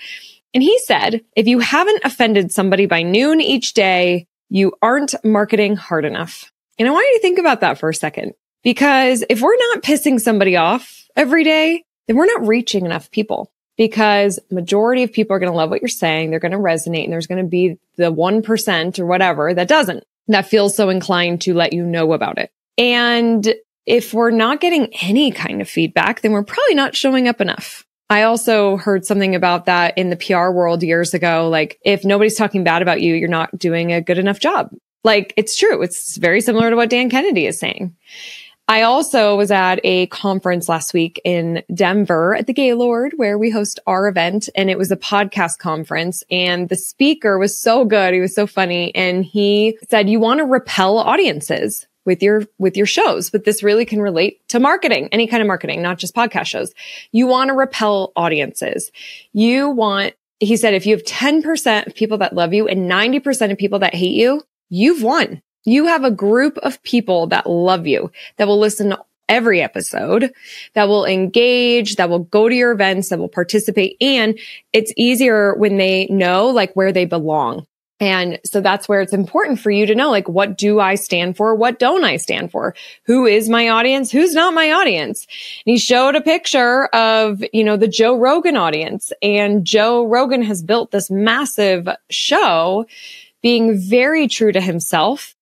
And 0.54 0.64
he 0.64 0.78
said, 0.80 1.24
if 1.36 1.48
you 1.48 1.60
haven't 1.60 2.04
offended 2.04 2.52
somebody 2.52 2.86
by 2.86 3.02
noon 3.02 3.42
each 3.42 3.74
day, 3.74 4.28
you 4.50 4.74
aren't 4.82 5.14
marketing 5.24 5.76
hard 5.76 6.06
enough. 6.06 6.52
And 6.80 6.88
I 6.88 6.92
want 6.92 7.08
you 7.08 7.18
to 7.18 7.22
think 7.22 7.40
about 7.40 7.62
that 7.62 7.78
for 7.78 7.90
a 7.90 7.96
second, 7.96 8.34
because 8.64 9.24
if 9.30 9.42
we're 9.42 9.58
not 9.58 9.84
pissing 9.84 10.20
somebody 10.20 10.56
off 10.56 11.08
every 11.16 11.44
day, 11.44 11.84
then 12.08 12.16
we're 12.16 12.26
not 12.26 12.48
reaching 12.48 12.86
enough 12.86 13.12
people 13.12 13.52
because 13.78 14.40
majority 14.50 15.04
of 15.04 15.14
people 15.14 15.36
are 15.36 15.40
going 15.40 15.52
to 15.52 15.58
love 15.58 15.70
what 15.70 15.82
you're 15.82 15.90
saying. 15.90 16.30
They're 16.30 16.40
going 16.40 16.52
to 16.52 16.58
resonate 16.58 17.04
and 17.04 17.14
there's 17.14 17.28
going 17.28 17.44
to 17.44 17.50
be 17.50 17.78
the 17.96 18.12
1% 18.12 19.00
or 19.00 19.06
whatever 19.06 19.54
that 19.54 19.68
doesn't 19.68 20.04
that 20.28 20.48
feels 20.48 20.76
so 20.76 20.90
inclined 20.90 21.42
to 21.42 21.54
let 21.54 21.74
you 21.74 21.84
know 21.84 22.14
about 22.14 22.38
it. 22.38 22.52
And 22.78 23.54
if 23.86 24.14
we're 24.14 24.32
not 24.32 24.62
getting 24.62 24.94
any 25.02 25.32
kind 25.32 25.62
of 25.62 25.70
feedback, 25.70 26.22
then 26.22 26.32
we're 26.32 26.44
probably 26.44 26.76
not 26.76 26.96
showing 26.96 27.28
up 27.28 27.42
enough. 27.42 27.86
I 28.10 28.24
also 28.24 28.78
heard 28.78 29.06
something 29.06 29.36
about 29.36 29.66
that 29.66 29.98
in 29.98 30.10
the 30.10 30.16
PR 30.16 30.50
world 30.52 30.84
years 30.84 31.14
ago. 31.14 31.50
Like, 31.50 31.78
if 31.84 32.06
nobody's 32.06 32.36
talking 32.36 32.64
bad 32.64 32.82
about 32.82 33.02
you, 33.02 33.16
you're 33.16 33.28
not 33.28 33.58
doing 33.58 33.92
a 33.92 34.02
good 34.02 34.18
enough 34.18 34.40
job. 34.40 34.70
Like, 35.04 35.34
it's 35.38 35.58
true. 35.58 35.82
It's 35.82 36.18
very 36.18 36.42
similar 36.42 36.70
to 36.70 36.76
what 36.76 36.90
Dan 36.90 37.10
Kennedy 37.10 37.48
is 37.48 37.60
saying. 37.60 37.96
I 38.70 38.82
also 38.82 39.38
was 39.38 39.50
at 39.50 39.80
a 39.86 40.08
conference 40.08 40.68
last 40.68 40.94
week 40.94 41.22
in 41.24 41.64
Denver 41.74 42.36
at 42.36 42.48
the 42.48 42.54
Gaylord 42.54 43.14
where 43.16 43.38
we 43.38 43.50
host 43.50 43.80
our 43.88 44.10
event 44.10 44.50
and 44.56 44.70
it 44.70 44.78
was 44.78 44.92
a 44.92 44.98
podcast 44.98 45.58
conference 45.60 46.22
and 46.30 46.68
the 46.68 46.76
speaker 46.76 47.38
was 47.38 47.58
so 47.58 47.86
good. 47.86 48.14
He 48.14 48.20
was 48.20 48.36
so 48.36 48.46
funny. 48.46 48.94
And 48.94 49.24
he 49.24 49.78
said, 49.90 50.10
you 50.10 50.20
want 50.20 50.40
to 50.40 50.44
repel 50.46 50.98
audiences 50.98 51.88
with 52.04 52.22
your, 52.22 52.44
with 52.58 52.76
your 52.76 52.86
shows, 52.86 53.30
but 53.30 53.46
this 53.46 53.64
really 53.64 53.86
can 53.86 54.02
relate 54.02 54.46
to 54.50 54.60
marketing, 54.60 55.08
any 55.14 55.28
kind 55.28 55.42
of 55.42 55.48
marketing, 55.48 55.82
not 55.82 55.98
just 55.98 56.14
podcast 56.14 56.48
shows. 56.48 56.74
You 57.14 57.26
want 57.26 57.48
to 57.50 57.54
repel 57.54 58.12
audiences. 58.18 58.92
You 59.32 59.70
want 59.70 60.14
he 60.40 60.56
said, 60.56 60.76
if 60.76 60.86
you 60.86 60.96
have 60.96 61.04
10% 61.04 61.88
of 61.88 61.96
people 61.96 62.20
that 62.20 62.36
love 62.36 62.54
you 62.54 62.68
and 62.68 62.90
90% 62.92 63.52
of 63.52 63.58
people 63.58 63.80
that 63.80 63.96
hate 63.96 64.14
you, 64.14 64.44
you've 64.70 65.02
won. 65.02 65.42
You 65.68 65.88
have 65.88 66.06
a 66.06 66.12
group 66.12 66.58
of 66.60 66.82
people 66.84 67.28
that 67.28 67.46
love 67.46 67.88
you, 67.88 68.10
that 68.38 68.48
will 68.48 68.58
listen 68.58 68.92
to 68.92 69.04
every 69.28 69.62
episode, 69.62 70.34
that 70.76 70.88
will 70.88 71.04
engage, 71.04 71.98
that 71.98 72.10
will 72.10 72.20
go 72.20 72.48
to 72.48 72.56
your 72.56 72.72
events, 72.72 73.10
that 73.10 73.20
will 73.20 73.28
participate. 73.28 73.98
And 74.00 74.40
it's 74.72 74.94
easier 74.96 75.54
when 75.56 75.76
they 75.76 76.08
know 76.10 76.48
like 76.48 76.74
where 76.74 76.94
they 76.94 77.04
belong. 77.04 77.68
And 78.00 78.40
so 78.46 78.62
that's 78.62 78.88
where 78.88 79.02
it's 79.02 79.12
important 79.12 79.60
for 79.60 79.70
you 79.70 79.88
to 79.88 79.96
know, 79.96 80.10
like, 80.10 80.30
what 80.30 80.58
do 80.58 80.80
I 80.80 80.96
stand 80.96 81.36
for? 81.36 81.54
What 81.54 81.80
don't 81.80 82.06
I 82.06 82.16
stand 82.18 82.52
for? 82.52 82.74
Who 83.04 83.26
is 83.26 83.50
my 83.50 83.68
audience? 83.68 84.10
Who's 84.10 84.36
not 84.36 84.54
my 84.54 84.72
audience? 84.72 85.26
And 85.66 85.74
he 85.74 85.80
showed 85.80 86.16
a 86.16 86.22
picture 86.22 86.86
of, 86.94 87.44
you 87.52 87.64
know, 87.66 87.76
the 87.76 87.90
Joe 87.90 88.18
Rogan 88.18 88.56
audience 88.56 89.12
and 89.22 89.66
Joe 89.66 90.06
Rogan 90.06 90.44
has 90.44 90.64
built 90.64 90.92
this 90.92 91.10
massive 91.12 91.90
show 92.10 92.86
being 93.42 93.80
very 93.80 94.28
true 94.28 94.52
to 94.52 94.62
himself, 94.62 95.36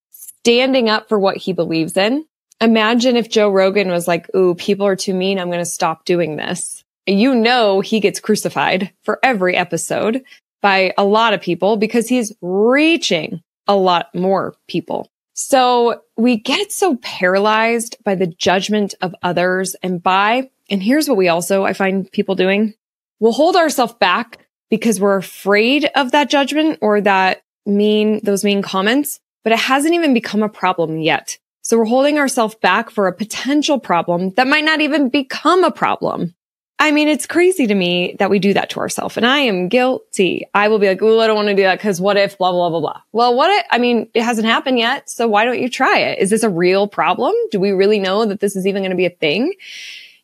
standing 0.45 0.91
up 0.91 1.09
for 1.09 1.17
what 1.17 1.37
he 1.37 1.53
believes 1.53 1.97
in. 1.97 2.23
Imagine 2.61 3.15
if 3.15 3.31
Joe 3.31 3.49
Rogan 3.49 3.89
was 3.89 4.07
like, 4.07 4.27
Ooh, 4.35 4.53
people 4.53 4.85
are 4.85 4.95
too 4.95 5.15
mean. 5.15 5.39
I'm 5.39 5.47
going 5.47 5.57
to 5.57 5.65
stop 5.65 6.05
doing 6.05 6.35
this. 6.35 6.83
You 7.07 7.33
know, 7.33 7.81
he 7.81 7.99
gets 7.99 8.19
crucified 8.19 8.91
for 9.01 9.17
every 9.23 9.55
episode 9.55 10.23
by 10.61 10.93
a 10.99 11.03
lot 11.03 11.33
of 11.33 11.41
people 11.41 11.77
because 11.77 12.07
he's 12.07 12.31
reaching 12.43 13.41
a 13.67 13.75
lot 13.75 14.13
more 14.13 14.53
people. 14.67 15.09
So 15.33 16.03
we 16.15 16.37
get 16.37 16.71
so 16.71 16.97
paralyzed 16.97 17.97
by 18.03 18.13
the 18.13 18.27
judgment 18.27 18.93
of 19.01 19.15
others 19.23 19.75
and 19.81 20.01
by, 20.01 20.51
and 20.69 20.81
here's 20.81 21.07
what 21.07 21.17
we 21.17 21.27
also, 21.27 21.65
I 21.65 21.73
find 21.73 22.11
people 22.11 22.35
doing. 22.35 22.75
We'll 23.19 23.33
hold 23.33 23.55
ourselves 23.55 23.95
back 23.99 24.45
because 24.69 24.99
we're 24.99 25.17
afraid 25.17 25.89
of 25.95 26.11
that 26.11 26.29
judgment 26.29 26.77
or 26.83 27.01
that 27.01 27.41
mean, 27.65 28.19
those 28.23 28.43
mean 28.43 28.61
comments, 28.61 29.19
but 29.45 29.53
it 29.53 29.59
hasn't 29.59 29.93
even 29.93 30.13
become 30.13 30.43
a 30.43 30.49
problem 30.49 30.97
yet. 30.99 31.37
So 31.61 31.77
we're 31.77 31.85
holding 31.85 32.17
ourselves 32.17 32.55
back 32.55 32.89
for 32.89 33.07
a 33.07 33.13
potential 33.13 33.79
problem 33.79 34.31
that 34.31 34.47
might 34.47 34.65
not 34.65 34.81
even 34.81 35.07
become 35.09 35.63
a 35.63 35.71
problem. 35.71 36.35
I 36.79 36.91
mean, 36.91 37.07
it's 37.07 37.27
crazy 37.27 37.67
to 37.67 37.75
me 37.75 38.15
that 38.19 38.29
we 38.29 38.39
do 38.39 38.53
that 38.53 38.71
to 38.71 38.79
ourselves 38.79 39.15
and 39.15 39.25
I 39.25 39.39
am 39.39 39.69
guilty. 39.69 40.45
I 40.53 40.67
will 40.67 40.79
be 40.79 40.87
like, 40.87 41.01
oh, 41.01 41.19
I 41.19 41.27
don't 41.27 41.35
want 41.35 41.47
to 41.47 41.55
do 41.55 41.61
that 41.61 41.77
because 41.77 42.01
what 42.01 42.17
if 42.17 42.37
blah, 42.37 42.51
blah, 42.51 42.69
blah, 42.69 42.81
blah. 42.81 43.01
Well, 43.13 43.35
what 43.35 43.49
if, 43.51 43.65
I 43.71 43.77
mean, 43.77 44.09
it 44.13 44.23
hasn't 44.23 44.47
happened 44.47 44.79
yet. 44.79 45.09
So 45.09 45.27
why 45.27 45.45
don't 45.45 45.61
you 45.61 45.69
try 45.69 45.99
it? 45.99 46.19
Is 46.19 46.31
this 46.31 46.43
a 46.43 46.49
real 46.49 46.87
problem? 46.87 47.33
Do 47.51 47.59
we 47.59 47.71
really 47.71 47.99
know 47.99 48.25
that 48.25 48.39
this 48.39 48.55
is 48.55 48.67
even 48.67 48.81
going 48.81 48.89
to 48.89 48.97
be 48.97 49.05
a 49.05 49.11
thing? 49.11 49.53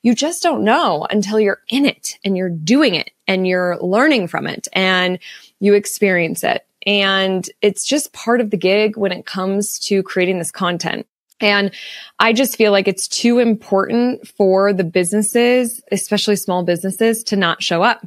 You 0.02 0.16
just 0.16 0.42
don't 0.42 0.64
know 0.64 1.06
until 1.10 1.40
you're 1.40 1.62
in 1.70 1.86
it 1.86 2.18
and 2.26 2.36
you're 2.36 2.50
doing 2.50 2.96
it 2.96 3.12
and 3.28 3.48
you're 3.48 3.78
learning 3.80 4.28
from 4.28 4.48
it 4.48 4.68
and 4.74 5.20
you 5.60 5.76
experience 5.76 6.44
it. 6.44 6.66
And 6.86 7.50
it's 7.62 7.86
just 7.86 8.14
part 8.14 8.42
of 8.42 8.50
the 8.50 8.58
gig 8.58 8.98
when 8.98 9.12
it 9.12 9.26
comes 9.26 9.80
to 9.80 10.04
creating 10.04 10.40
this 10.40 10.52
content. 10.52 11.08
And 11.40 11.72
I 12.20 12.34
just 12.34 12.56
feel 12.56 12.72
like 12.72 12.88
it's 12.88 13.08
too 13.08 13.40
important 13.40 14.28
for 14.28 14.74
the 14.74 14.84
businesses, 14.84 15.82
especially 15.92 16.36
small 16.36 16.64
businesses 16.64 17.24
to 17.26 17.36
not 17.36 17.64
show 17.64 17.82
up. 17.82 18.06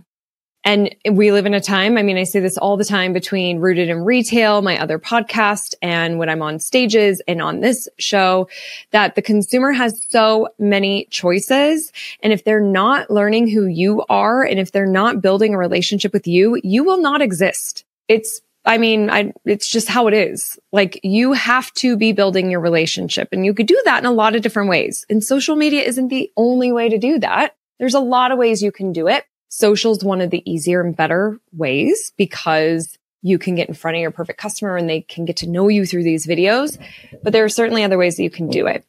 And 0.67 0.95
we 1.11 1.31
live 1.31 1.45
in 1.45 1.53
a 1.53 1.61
time, 1.61 1.99
I 1.99 2.03
mean, 2.03 2.17
I 2.17 2.25
say 2.25 2.41
this 2.41 2.57
all 2.57 2.79
the 2.79 2.87
time 2.87 3.13
between 3.13 3.59
rooted 3.59 3.91
in 3.91 4.03
retail, 4.03 4.63
my 4.63 4.79
other 4.79 4.99
podcast 4.99 5.75
and 5.83 6.19
when 6.19 6.31
I'm 6.31 6.41
on 6.41 6.59
stages 6.59 7.21
and 7.29 7.43
on 7.43 7.61
this 7.61 7.87
show 7.99 8.49
that 8.91 9.15
the 9.15 9.21
consumer 9.21 9.73
has 9.73 10.03
so 10.09 10.49
many 10.59 11.05
choices. 11.11 11.93
And 12.23 12.33
if 12.33 12.45
they're 12.45 12.61
not 12.61 13.11
learning 13.11 13.49
who 13.49 13.67
you 13.67 14.05
are 14.09 14.43
and 14.43 14.59
if 14.59 14.73
they're 14.73 14.87
not 14.87 15.21
building 15.21 15.53
a 15.53 15.59
relationship 15.59 16.15
with 16.15 16.27
you, 16.27 16.59
you 16.65 16.83
will 16.83 16.99
not 16.99 17.21
exist. 17.21 17.85
It's 18.09 18.41
I 18.65 18.79
mean, 18.79 19.11
I, 19.11 19.33
it's 19.45 19.69
just 19.69 19.89
how 19.89 20.07
it 20.09 20.15
is. 20.15 20.59
Like 20.73 20.99
you 21.03 21.33
have 21.33 21.73
to 21.75 21.97
be 21.97 22.13
building 22.13 22.51
your 22.51 22.61
relationship 22.61 23.29
and 23.33 23.45
you 23.45 23.53
could 23.53 23.67
do 23.67 23.81
that 23.85 23.99
in 23.99 24.07
a 24.07 24.13
lot 24.13 24.35
of 24.35 24.43
different 24.43 24.71
ways. 24.71 25.05
And 25.11 25.23
social 25.23 25.55
media 25.55 25.83
isn't 25.83 26.09
the 26.09 26.31
only 26.37 26.73
way 26.73 26.89
to 26.89 26.99
do 26.99 27.19
that. 27.19 27.57
There's 27.79 27.95
a 27.95 28.01
lot 28.01 28.33
of 28.33 28.39
ways 28.39 28.63
you 28.63 28.73
can 28.73 28.93
do 28.93 29.09
it. 29.09 29.25
Social 29.49 29.93
is 29.93 30.03
one 30.03 30.21
of 30.21 30.31
the 30.31 30.49
easier 30.51 30.81
and 30.81 30.97
better 30.97 31.39
ways 31.53 32.13
because 32.17 32.99
you 33.23 33.39
can 33.39 33.55
get 33.55 33.69
in 33.69 33.75
front 33.75 33.97
of 33.97 34.01
your 34.01 34.11
perfect 34.11 34.39
customer 34.39 34.77
and 34.77 34.89
they 34.89 35.03
can 35.03 35.25
get 35.25 35.37
to 35.39 35.49
know 35.49 35.69
you 35.69 35.87
through 35.87 36.03
these 36.03 36.27
videos. 36.27 36.79
But 37.23 37.33
there 37.33 37.45
are 37.45 37.51
certainly 37.51 37.85
other 37.85 37.99
ways 37.99 38.17
that 38.17 38.23
you 38.23 38.31
can 38.31 38.49
do 38.49 38.67
it. 38.67 38.85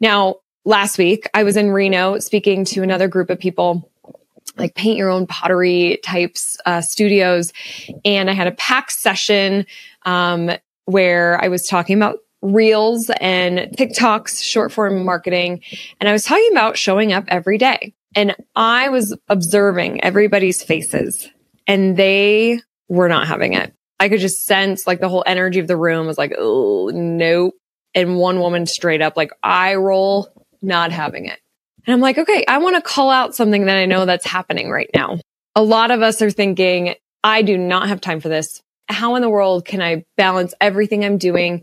Now, 0.00 0.36
last 0.64 0.98
week 0.98 1.28
I 1.34 1.44
was 1.44 1.56
in 1.56 1.70
Reno 1.70 2.18
speaking 2.18 2.64
to 2.66 2.82
another 2.82 3.08
group 3.08 3.30
of 3.30 3.38
people 3.38 3.90
like 4.56 4.74
paint 4.74 4.96
your 4.96 5.10
own 5.10 5.26
pottery 5.26 5.98
types 6.02 6.56
uh, 6.66 6.80
studios. 6.80 7.52
And 8.04 8.30
I 8.30 8.34
had 8.34 8.46
a 8.46 8.52
pack 8.52 8.90
session 8.90 9.66
um, 10.04 10.50
where 10.84 11.42
I 11.42 11.48
was 11.48 11.66
talking 11.66 11.96
about 11.96 12.18
reels 12.42 13.10
and 13.20 13.58
TikToks, 13.76 14.42
short 14.42 14.70
form 14.70 15.04
marketing. 15.04 15.62
And 16.00 16.08
I 16.08 16.12
was 16.12 16.24
talking 16.24 16.48
about 16.52 16.76
showing 16.76 17.12
up 17.12 17.24
every 17.28 17.58
day. 17.58 17.94
And 18.14 18.36
I 18.54 18.90
was 18.90 19.16
observing 19.28 20.04
everybody's 20.04 20.62
faces 20.62 21.28
and 21.66 21.96
they 21.96 22.60
were 22.88 23.08
not 23.08 23.26
having 23.26 23.54
it. 23.54 23.74
I 23.98 24.08
could 24.08 24.20
just 24.20 24.46
sense 24.46 24.86
like 24.86 25.00
the 25.00 25.08
whole 25.08 25.24
energy 25.26 25.58
of 25.58 25.66
the 25.66 25.76
room 25.76 26.06
was 26.06 26.18
like, 26.18 26.34
oh, 26.38 26.90
nope. 26.92 27.54
And 27.94 28.18
one 28.18 28.40
woman 28.40 28.66
straight 28.66 29.02
up 29.02 29.16
like 29.16 29.30
eye 29.42 29.74
roll, 29.76 30.28
not 30.62 30.92
having 30.92 31.26
it. 31.26 31.40
And 31.86 31.94
I'm 31.94 32.00
like, 32.00 32.18
okay, 32.18 32.44
I 32.48 32.58
want 32.58 32.76
to 32.76 32.82
call 32.82 33.10
out 33.10 33.34
something 33.34 33.66
that 33.66 33.76
I 33.76 33.86
know 33.86 34.06
that's 34.06 34.26
happening 34.26 34.70
right 34.70 34.90
now. 34.94 35.18
A 35.54 35.62
lot 35.62 35.90
of 35.90 36.02
us 36.02 36.22
are 36.22 36.30
thinking, 36.30 36.94
I 37.22 37.42
do 37.42 37.56
not 37.56 37.88
have 37.88 38.00
time 38.00 38.20
for 38.20 38.28
this. 38.28 38.62
How 38.88 39.14
in 39.14 39.22
the 39.22 39.30
world 39.30 39.64
can 39.64 39.80
I 39.80 40.04
balance 40.16 40.54
everything 40.60 41.04
I'm 41.04 41.18
doing 41.18 41.62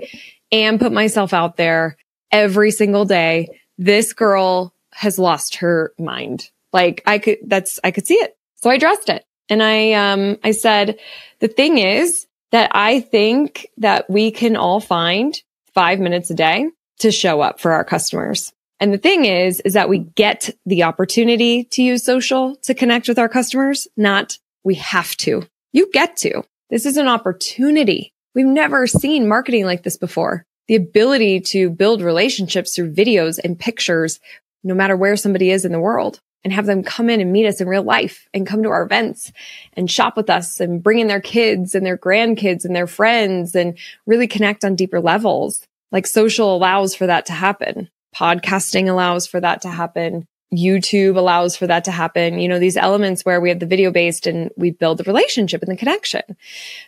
and 0.51 0.80
put 0.80 0.92
myself 0.92 1.34
out 1.34 1.58
there 1.58 1.98
every 2.32 2.72
single 2.72 3.06
day? 3.06 3.48
This 3.78 4.13
girl 4.13 4.74
has 4.94 5.20
lost 5.20 5.56
her 5.58 5.94
mind. 6.00 6.50
Like 6.74 7.01
I 7.06 7.20
could, 7.20 7.40
that's, 7.46 7.80
I 7.84 7.92
could 7.92 8.08
see 8.08 8.16
it. 8.16 8.36
So 8.56 8.70
I 8.70 8.75
addressed 8.75 9.10
it 9.10 9.25
and 9.50 9.62
I, 9.62 9.94
um, 9.94 10.38
I 10.44 10.51
said, 10.51 11.00
the 11.40 11.48
thing 11.48 11.78
is 11.78 12.28
that 12.51 12.72
I 12.74 13.00
think 13.01 13.68
that 13.78 14.10
we 14.10 14.32
can 14.32 14.56
all 14.56 14.80
find 14.80 15.40
five 15.74 16.00
minutes 16.00 16.30
a 16.30 16.36
day 16.36 16.70
to 17.00 17.12
show 17.12 17.42
up 17.42 17.60
for 17.60 17.72
our 17.72 17.84
customers. 17.84 18.54
And 18.81 18.91
the 18.91 18.97
thing 18.97 19.25
is, 19.25 19.59
is 19.59 19.73
that 19.73 19.89
we 19.89 20.00
get 20.00 20.50
the 20.65 20.83
opportunity 20.83 21.65
to 21.65 21.83
use 21.83 22.03
social 22.03 22.55
to 22.63 22.73
connect 22.73 23.07
with 23.07 23.19
our 23.19 23.29
customers, 23.29 23.88
not 23.95 24.39
we 24.63 24.73
have 24.75 25.15
to. 25.17 25.47
You 25.71 25.89
get 25.93 26.17
to. 26.17 26.43
This 26.71 26.88
is 26.88 26.97
an 26.97 27.07
opportunity. 27.07 28.11
We've 28.33 28.47
never 28.47 28.88
seen 28.88 29.27
marketing 29.27 29.65
like 29.65 29.83
this 29.83 29.97
before. 29.97 30.47
The 30.67 30.75
ability 30.75 31.41
to 31.41 31.69
build 31.69 32.01
relationships 32.01 32.75
through 32.75 32.93
videos 32.93 33.39
and 33.43 33.59
pictures, 33.59 34.19
no 34.63 34.73
matter 34.73 34.97
where 34.97 35.15
somebody 35.15 35.51
is 35.51 35.63
in 35.63 35.73
the 35.73 35.79
world 35.79 36.19
and 36.43 36.51
have 36.51 36.65
them 36.65 36.81
come 36.81 37.07
in 37.07 37.21
and 37.21 37.31
meet 37.31 37.45
us 37.45 37.61
in 37.61 37.67
real 37.67 37.83
life 37.83 38.27
and 38.33 38.47
come 38.47 38.63
to 38.63 38.69
our 38.69 38.81
events 38.81 39.31
and 39.73 39.91
shop 39.91 40.17
with 40.17 40.29
us 40.29 40.59
and 40.59 40.81
bring 40.81 40.97
in 40.97 41.07
their 41.07 41.21
kids 41.21 41.75
and 41.75 41.85
their 41.85 42.00
grandkids 42.00 42.65
and 42.65 42.75
their 42.75 42.88
friends 42.88 43.53
and 43.53 43.77
really 44.07 44.27
connect 44.27 44.65
on 44.65 44.75
deeper 44.75 45.00
levels. 45.00 45.67
Like 45.91 46.07
social 46.07 46.55
allows 46.55 46.95
for 46.95 47.05
that 47.05 47.27
to 47.27 47.33
happen. 47.33 47.88
Podcasting 48.15 48.89
allows 48.89 49.27
for 49.27 49.39
that 49.39 49.62
to 49.62 49.70
happen. 49.70 50.27
YouTube 50.53 51.15
allows 51.15 51.56
for 51.56 51.65
that 51.68 51.86
to 51.86 51.91
happen. 51.91 52.39
You 52.39 52.48
know, 52.50 52.60
these 52.60 52.75
elements 52.75 53.24
where 53.24 53.39
we 53.39 53.50
have 53.50 53.60
the 53.60 53.65
video 53.65 53.91
based 53.91 54.27
and 54.27 54.51
we 54.58 54.72
build 54.72 54.98
the 54.98 55.03
relationship 55.06 55.62
and 55.62 55.72
the 55.72 55.77
connection. 55.77 56.24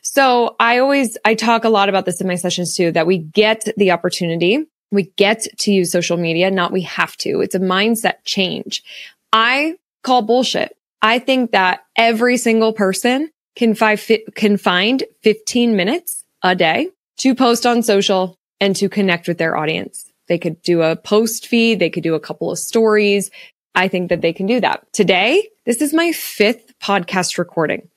So 0.01 0.56
I 0.60 0.80
always, 0.80 1.18
I 1.24 1.36
talk 1.36 1.63
a 1.63 1.70
lot 1.70 1.89
about 1.89 2.06
this 2.06 2.20
in 2.20 2.27
my 2.27 2.36
sessions 2.36 2.75
too, 2.75 2.92
that 2.92 3.08
we 3.08 3.20
get 3.20 3.68
the 3.77 3.92
opportunity. 3.92 4.65
We 4.92 5.03
get 5.15 5.48
to 5.60 5.72
use 5.72 5.92
social 5.92 6.18
media, 6.18 6.51
not 6.51 6.72
we 6.72 6.82
have 6.82 7.15
to. 7.18 7.39
It's 7.39 7.56
a 7.56 7.60
mindset 7.60 8.15
change. 8.25 8.84
I 9.32 9.77
call 10.03 10.22
bullshit. 10.22 10.75
I 11.01 11.20
think 11.20 11.51
that 11.51 11.84
every 11.96 12.38
single 12.38 12.74
person 12.74 13.32
can 13.56 13.75
find, 13.75 14.00
can 14.36 14.58
find 14.58 15.03
15 15.22 15.75
minutes 15.75 16.25
a 16.44 16.56
day 16.56 16.89
to 17.18 17.34
post 17.34 17.65
on 17.65 17.82
social 17.82 18.38
and 18.60 18.75
to 18.75 18.89
connect 18.89 19.27
with 19.27 19.38
their 19.38 19.58
audience. 19.58 20.12
They 20.34 20.40
could 20.40 20.63
do 20.63 20.82
a 20.82 20.96
post 20.96 21.46
feed. 21.46 21.78
They 21.78 21.92
could 21.92 22.02
do 22.02 22.16
a 22.16 22.20
couple 22.20 22.50
of 22.50 22.58
stories. 22.58 23.30
I 23.75 23.88
think 23.88 24.10
that 24.10 24.22
they 24.22 24.34
can 24.34 24.48
do 24.48 24.60
that. 24.62 24.92
Today, 24.92 25.48
this 25.68 25.80
is 25.80 25.94
my 25.94 26.12
fifth 26.12 26.74
podcast 26.80 27.38
recording. 27.38 27.88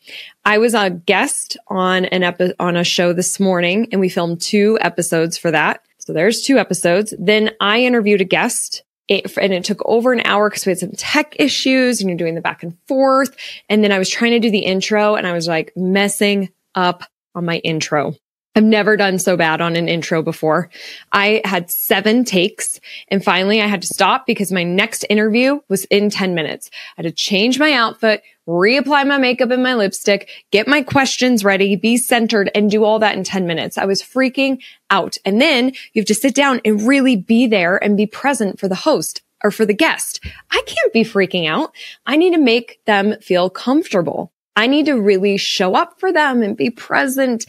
I 0.44 0.58
was 0.58 0.74
a 0.74 0.90
guest 0.90 1.56
on 1.68 2.04
an 2.04 2.22
epi- 2.22 2.52
on 2.58 2.76
a 2.76 2.84
show 2.84 3.14
this 3.14 3.40
morning 3.40 3.88
and 3.90 4.02
we 4.02 4.10
filmed 4.10 4.42
two 4.42 4.76
episodes 4.82 5.38
for 5.38 5.50
that. 5.50 5.80
So 5.96 6.12
there's 6.12 6.42
two 6.42 6.58
episodes. 6.58 7.14
Then 7.18 7.52
I 7.58 7.80
interviewed 7.80 8.20
a 8.20 8.24
guest 8.24 8.84
it, 9.08 9.34
and 9.38 9.54
it 9.54 9.64
took 9.64 9.80
over 9.86 10.12
an 10.12 10.20
hour 10.26 10.50
because 10.50 10.66
we 10.66 10.72
had 10.72 10.78
some 10.78 10.92
tech 10.92 11.36
issues 11.38 12.02
and 12.02 12.10
you're 12.10 12.18
doing 12.18 12.34
the 12.34 12.42
back 12.42 12.64
and 12.64 12.76
forth. 12.86 13.34
And 13.70 13.82
then 13.82 13.92
I 13.92 13.98
was 13.98 14.10
trying 14.10 14.32
to 14.32 14.40
do 14.40 14.50
the 14.50 14.58
intro 14.58 15.14
and 15.14 15.26
I 15.26 15.32
was 15.32 15.48
like 15.48 15.72
messing 15.74 16.50
up 16.74 17.02
on 17.34 17.46
my 17.46 17.56
intro. 17.60 18.14
I've 18.56 18.64
never 18.64 18.96
done 18.96 19.18
so 19.18 19.36
bad 19.36 19.60
on 19.60 19.76
an 19.76 19.86
intro 19.86 20.22
before. 20.22 20.70
I 21.12 21.42
had 21.44 21.70
seven 21.70 22.24
takes 22.24 22.80
and 23.08 23.22
finally 23.22 23.60
I 23.60 23.66
had 23.66 23.82
to 23.82 23.86
stop 23.86 24.26
because 24.26 24.50
my 24.50 24.62
next 24.62 25.04
interview 25.10 25.60
was 25.68 25.84
in 25.84 26.08
10 26.08 26.34
minutes. 26.34 26.70
I 26.96 27.02
had 27.02 27.06
to 27.06 27.12
change 27.12 27.58
my 27.58 27.74
outfit, 27.74 28.22
reapply 28.48 29.06
my 29.06 29.18
makeup 29.18 29.50
and 29.50 29.62
my 29.62 29.74
lipstick, 29.74 30.30
get 30.52 30.66
my 30.66 30.80
questions 30.82 31.44
ready, 31.44 31.76
be 31.76 31.98
centered 31.98 32.50
and 32.54 32.70
do 32.70 32.82
all 32.82 32.98
that 33.00 33.14
in 33.14 33.24
10 33.24 33.46
minutes. 33.46 33.76
I 33.76 33.84
was 33.84 34.00
freaking 34.00 34.62
out. 34.88 35.18
And 35.26 35.38
then 35.38 35.72
you 35.92 36.00
have 36.00 36.06
to 36.06 36.14
sit 36.14 36.34
down 36.34 36.62
and 36.64 36.80
really 36.80 37.16
be 37.16 37.46
there 37.46 37.76
and 37.76 37.94
be 37.94 38.06
present 38.06 38.58
for 38.58 38.68
the 38.68 38.74
host 38.74 39.20
or 39.44 39.50
for 39.50 39.66
the 39.66 39.74
guest. 39.74 40.24
I 40.50 40.62
can't 40.66 40.92
be 40.94 41.04
freaking 41.04 41.46
out. 41.46 41.74
I 42.06 42.16
need 42.16 42.32
to 42.32 42.40
make 42.40 42.80
them 42.86 43.20
feel 43.20 43.50
comfortable. 43.50 44.32
I 44.56 44.66
need 44.66 44.86
to 44.86 45.00
really 45.00 45.36
show 45.36 45.74
up 45.74 46.00
for 46.00 46.12
them 46.12 46.42
and 46.42 46.56
be 46.56 46.70
present 46.70 47.44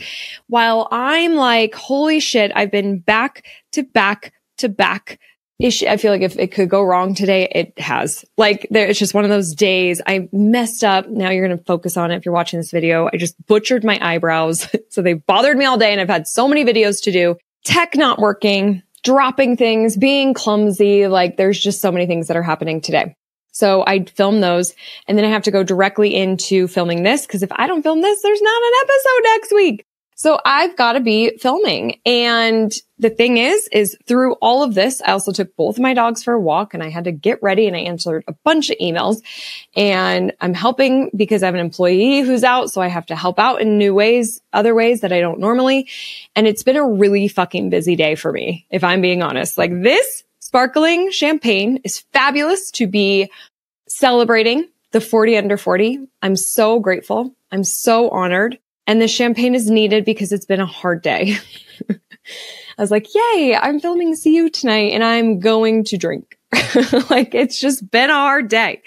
while 0.47 0.89
I'm 0.91 1.35
like, 1.35 1.73
holy 1.73 2.19
shit, 2.19 2.51
I've 2.53 2.71
been 2.71 2.99
back 2.99 3.45
to 3.71 3.83
back 3.83 4.33
to 4.57 4.69
back. 4.69 5.19
Issue. 5.59 5.87
I 5.87 5.97
feel 5.97 6.11
like 6.11 6.21
if 6.21 6.37
it 6.37 6.51
could 6.51 6.69
go 6.69 6.83
wrong 6.83 7.15
today, 7.15 7.47
it 7.49 7.79
has. 7.79 8.23
Like 8.37 8.67
there, 8.69 8.85
it's 8.85 8.99
just 8.99 9.15
one 9.15 9.23
of 9.23 9.31
those 9.31 9.55
days 9.55 9.99
I 10.05 10.29
messed 10.31 10.83
up. 10.83 11.09
Now 11.09 11.31
you're 11.31 11.47
going 11.47 11.57
to 11.57 11.63
focus 11.63 11.97
on 11.97 12.11
it. 12.11 12.17
If 12.17 12.25
you're 12.25 12.33
watching 12.33 12.59
this 12.59 12.69
video, 12.69 13.09
I 13.11 13.17
just 13.17 13.43
butchered 13.47 13.83
my 13.83 13.97
eyebrows. 13.99 14.69
so 14.91 15.01
they 15.01 15.13
bothered 15.13 15.57
me 15.57 15.65
all 15.65 15.79
day 15.79 15.91
and 15.91 15.99
I've 15.99 16.09
had 16.09 16.27
so 16.27 16.47
many 16.47 16.63
videos 16.63 17.01
to 17.05 17.11
do. 17.11 17.37
Tech 17.65 17.95
not 17.95 18.19
working, 18.19 18.83
dropping 19.03 19.57
things, 19.57 19.97
being 19.97 20.35
clumsy. 20.35 21.07
Like 21.07 21.37
there's 21.37 21.59
just 21.59 21.81
so 21.81 21.91
many 21.91 22.05
things 22.05 22.27
that 22.27 22.37
are 22.37 22.43
happening 22.43 22.79
today. 22.79 23.15
So 23.57 23.83
I 23.87 24.05
film 24.05 24.39
those 24.39 24.75
and 25.07 25.17
then 25.17 25.25
I 25.25 25.29
have 25.29 25.41
to 25.43 25.51
go 25.51 25.63
directly 25.63 26.13
into 26.13 26.67
filming 26.67 27.01
this 27.01 27.25
because 27.25 27.41
if 27.41 27.51
I 27.51 27.65
don't 27.65 27.81
film 27.81 28.01
this, 28.01 28.21
there's 28.21 28.41
not 28.41 28.61
an 28.63 28.71
episode 28.83 29.23
next 29.23 29.51
week. 29.51 29.87
So 30.13 30.39
I've 30.45 30.75
got 30.77 30.93
to 30.93 30.99
be 30.99 31.35
filming. 31.37 31.99
And 32.05 32.71
the 32.99 33.09
thing 33.09 33.37
is, 33.37 33.67
is 33.71 33.97
through 34.05 34.33
all 34.43 34.61
of 34.61 34.75
this, 34.75 35.01
I 35.01 35.11
also 35.11 35.31
took 35.31 35.55
both 35.55 35.77
of 35.77 35.81
my 35.81 35.95
dogs 35.95 36.23
for 36.23 36.33
a 36.35 36.39
walk 36.39 36.75
and 36.75 36.83
I 36.83 36.89
had 36.89 37.05
to 37.05 37.11
get 37.11 37.41
ready 37.41 37.65
and 37.65 37.75
I 37.75 37.79
answered 37.79 38.23
a 38.27 38.33
bunch 38.43 38.69
of 38.69 38.77
emails 38.77 39.23
and 39.75 40.33
I'm 40.39 40.53
helping 40.53 41.09
because 41.15 41.41
I 41.41 41.47
have 41.47 41.55
an 41.55 41.59
employee 41.59 42.21
who's 42.21 42.43
out. 42.43 42.69
So 42.69 42.79
I 42.79 42.87
have 42.89 43.07
to 43.07 43.15
help 43.15 43.39
out 43.39 43.59
in 43.59 43.79
new 43.79 43.95
ways, 43.95 44.39
other 44.53 44.75
ways 44.75 45.01
that 45.01 45.11
I 45.11 45.19
don't 45.19 45.39
normally. 45.39 45.89
And 46.35 46.45
it's 46.45 46.61
been 46.61 46.77
a 46.77 46.87
really 46.87 47.27
fucking 47.27 47.71
busy 47.71 47.95
day 47.95 48.13
for 48.13 48.31
me, 48.31 48.67
if 48.69 48.83
I'm 48.83 49.01
being 49.01 49.23
honest. 49.23 49.57
Like 49.57 49.71
this 49.81 50.23
Sparkling 50.57 51.11
champagne 51.11 51.79
is 51.83 51.99
fabulous 52.13 52.71
to 52.71 52.87
be 52.87 53.29
celebrating 53.87 54.67
the 54.91 54.99
40 54.99 55.37
under 55.37 55.55
40. 55.55 55.99
I'm 56.23 56.35
so 56.35 56.79
grateful. 56.79 57.35
I'm 57.51 57.63
so 57.63 58.09
honored. 58.09 58.57
And 58.87 58.99
the 58.99 59.07
champagne 59.07 59.53
is 59.53 59.69
needed 59.69 60.03
because 60.03 60.31
it's 60.31 60.47
been 60.47 60.59
a 60.59 60.65
hard 60.65 61.03
day. 61.03 61.37
I 61.91 62.81
was 62.81 62.89
like, 62.89 63.05
yay, 63.13 63.55
I'm 63.55 63.79
filming 63.79 64.15
You 64.25 64.49
tonight 64.49 64.93
and 64.93 65.03
I'm 65.03 65.39
going 65.39 65.83
to 65.83 65.97
drink. 65.97 66.39
like 67.11 67.35
it's 67.35 67.59
just 67.59 67.91
been 67.91 68.09
a 68.09 68.13
hard 68.13 68.47
day. 68.47 68.81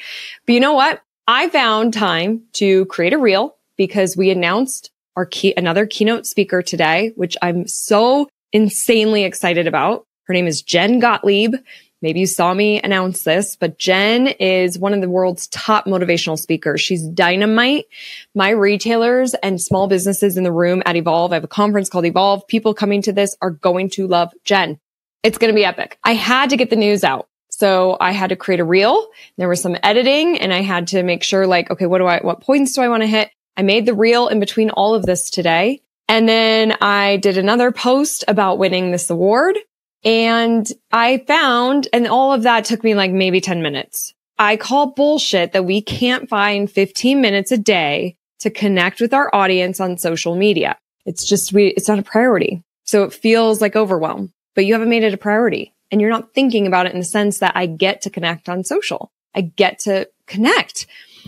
But 0.46 0.54
you 0.54 0.58
know 0.58 0.74
what? 0.74 1.00
I 1.28 1.50
found 1.50 1.94
time 1.94 2.42
to 2.54 2.84
create 2.86 3.12
a 3.12 3.18
reel 3.18 3.54
because 3.76 4.16
we 4.16 4.30
announced 4.30 4.90
our 5.14 5.24
key, 5.24 5.54
another 5.56 5.86
keynote 5.86 6.26
speaker 6.26 6.62
today, 6.62 7.12
which 7.14 7.36
I'm 7.40 7.68
so 7.68 8.28
insanely 8.52 9.22
excited 9.22 9.68
about. 9.68 10.04
Her 10.30 10.34
name 10.34 10.46
is 10.46 10.62
Jen 10.62 11.00
Gottlieb. 11.00 11.56
Maybe 12.02 12.20
you 12.20 12.26
saw 12.26 12.54
me 12.54 12.80
announce 12.80 13.24
this, 13.24 13.56
but 13.56 13.78
Jen 13.78 14.28
is 14.28 14.78
one 14.78 14.94
of 14.94 15.00
the 15.00 15.10
world's 15.10 15.48
top 15.48 15.86
motivational 15.86 16.38
speakers. 16.38 16.80
She's 16.80 17.02
dynamite. 17.02 17.86
My 18.32 18.50
retailers 18.50 19.34
and 19.34 19.60
small 19.60 19.88
businesses 19.88 20.36
in 20.36 20.44
the 20.44 20.52
room 20.52 20.84
at 20.86 20.94
Evolve, 20.94 21.32
I 21.32 21.34
have 21.34 21.42
a 21.42 21.48
conference 21.48 21.88
called 21.88 22.06
Evolve. 22.06 22.46
People 22.46 22.74
coming 22.74 23.02
to 23.02 23.12
this 23.12 23.36
are 23.42 23.50
going 23.50 23.90
to 23.90 24.06
love 24.06 24.32
Jen. 24.44 24.78
It's 25.24 25.36
going 25.36 25.52
to 25.52 25.52
be 25.56 25.64
epic. 25.64 25.98
I 26.04 26.14
had 26.14 26.50
to 26.50 26.56
get 26.56 26.70
the 26.70 26.76
news 26.76 27.02
out. 27.02 27.26
So 27.48 27.96
I 28.00 28.12
had 28.12 28.28
to 28.28 28.36
create 28.36 28.60
a 28.60 28.64
reel. 28.64 29.08
There 29.36 29.48
was 29.48 29.60
some 29.60 29.76
editing 29.82 30.38
and 30.38 30.54
I 30.54 30.60
had 30.60 30.86
to 30.88 31.02
make 31.02 31.24
sure 31.24 31.44
like, 31.48 31.72
okay, 31.72 31.86
what 31.86 31.98
do 31.98 32.06
I, 32.06 32.20
what 32.20 32.40
points 32.40 32.72
do 32.74 32.82
I 32.82 32.88
want 32.88 33.02
to 33.02 33.08
hit? 33.08 33.32
I 33.56 33.62
made 33.62 33.84
the 33.84 33.94
reel 33.94 34.28
in 34.28 34.38
between 34.38 34.70
all 34.70 34.94
of 34.94 35.06
this 35.06 35.28
today. 35.28 35.82
And 36.08 36.28
then 36.28 36.76
I 36.80 37.16
did 37.16 37.36
another 37.36 37.72
post 37.72 38.22
about 38.28 38.58
winning 38.58 38.92
this 38.92 39.10
award. 39.10 39.58
And 40.04 40.70
I 40.92 41.18
found, 41.26 41.88
and 41.92 42.06
all 42.06 42.32
of 42.32 42.44
that 42.44 42.64
took 42.64 42.82
me 42.82 42.94
like 42.94 43.12
maybe 43.12 43.40
10 43.40 43.62
minutes. 43.62 44.14
I 44.38 44.56
call 44.56 44.92
bullshit 44.92 45.52
that 45.52 45.66
we 45.66 45.82
can't 45.82 46.28
find 46.28 46.70
15 46.70 47.20
minutes 47.20 47.52
a 47.52 47.58
day 47.58 48.16
to 48.40 48.50
connect 48.50 49.00
with 49.00 49.12
our 49.12 49.28
audience 49.34 49.80
on 49.80 49.98
social 49.98 50.34
media. 50.34 50.78
It's 51.04 51.24
just, 51.24 51.52
we, 51.52 51.68
it's 51.68 51.88
not 51.88 51.98
a 51.98 52.02
priority. 52.02 52.62
So 52.84 53.04
it 53.04 53.12
feels 53.12 53.60
like 53.60 53.76
overwhelm, 53.76 54.32
but 54.54 54.64
you 54.64 54.72
haven't 54.72 54.88
made 54.88 55.04
it 55.04 55.12
a 55.12 55.18
priority 55.18 55.74
and 55.90 56.00
you're 56.00 56.10
not 56.10 56.32
thinking 56.34 56.66
about 56.66 56.86
it 56.86 56.92
in 56.92 57.00
the 57.00 57.04
sense 57.04 57.38
that 57.38 57.52
I 57.54 57.66
get 57.66 58.02
to 58.02 58.10
connect 58.10 58.48
on 58.48 58.64
social. 58.64 59.10
I 59.34 59.42
get 59.42 59.80
to 59.80 60.08
connect. 60.26 60.86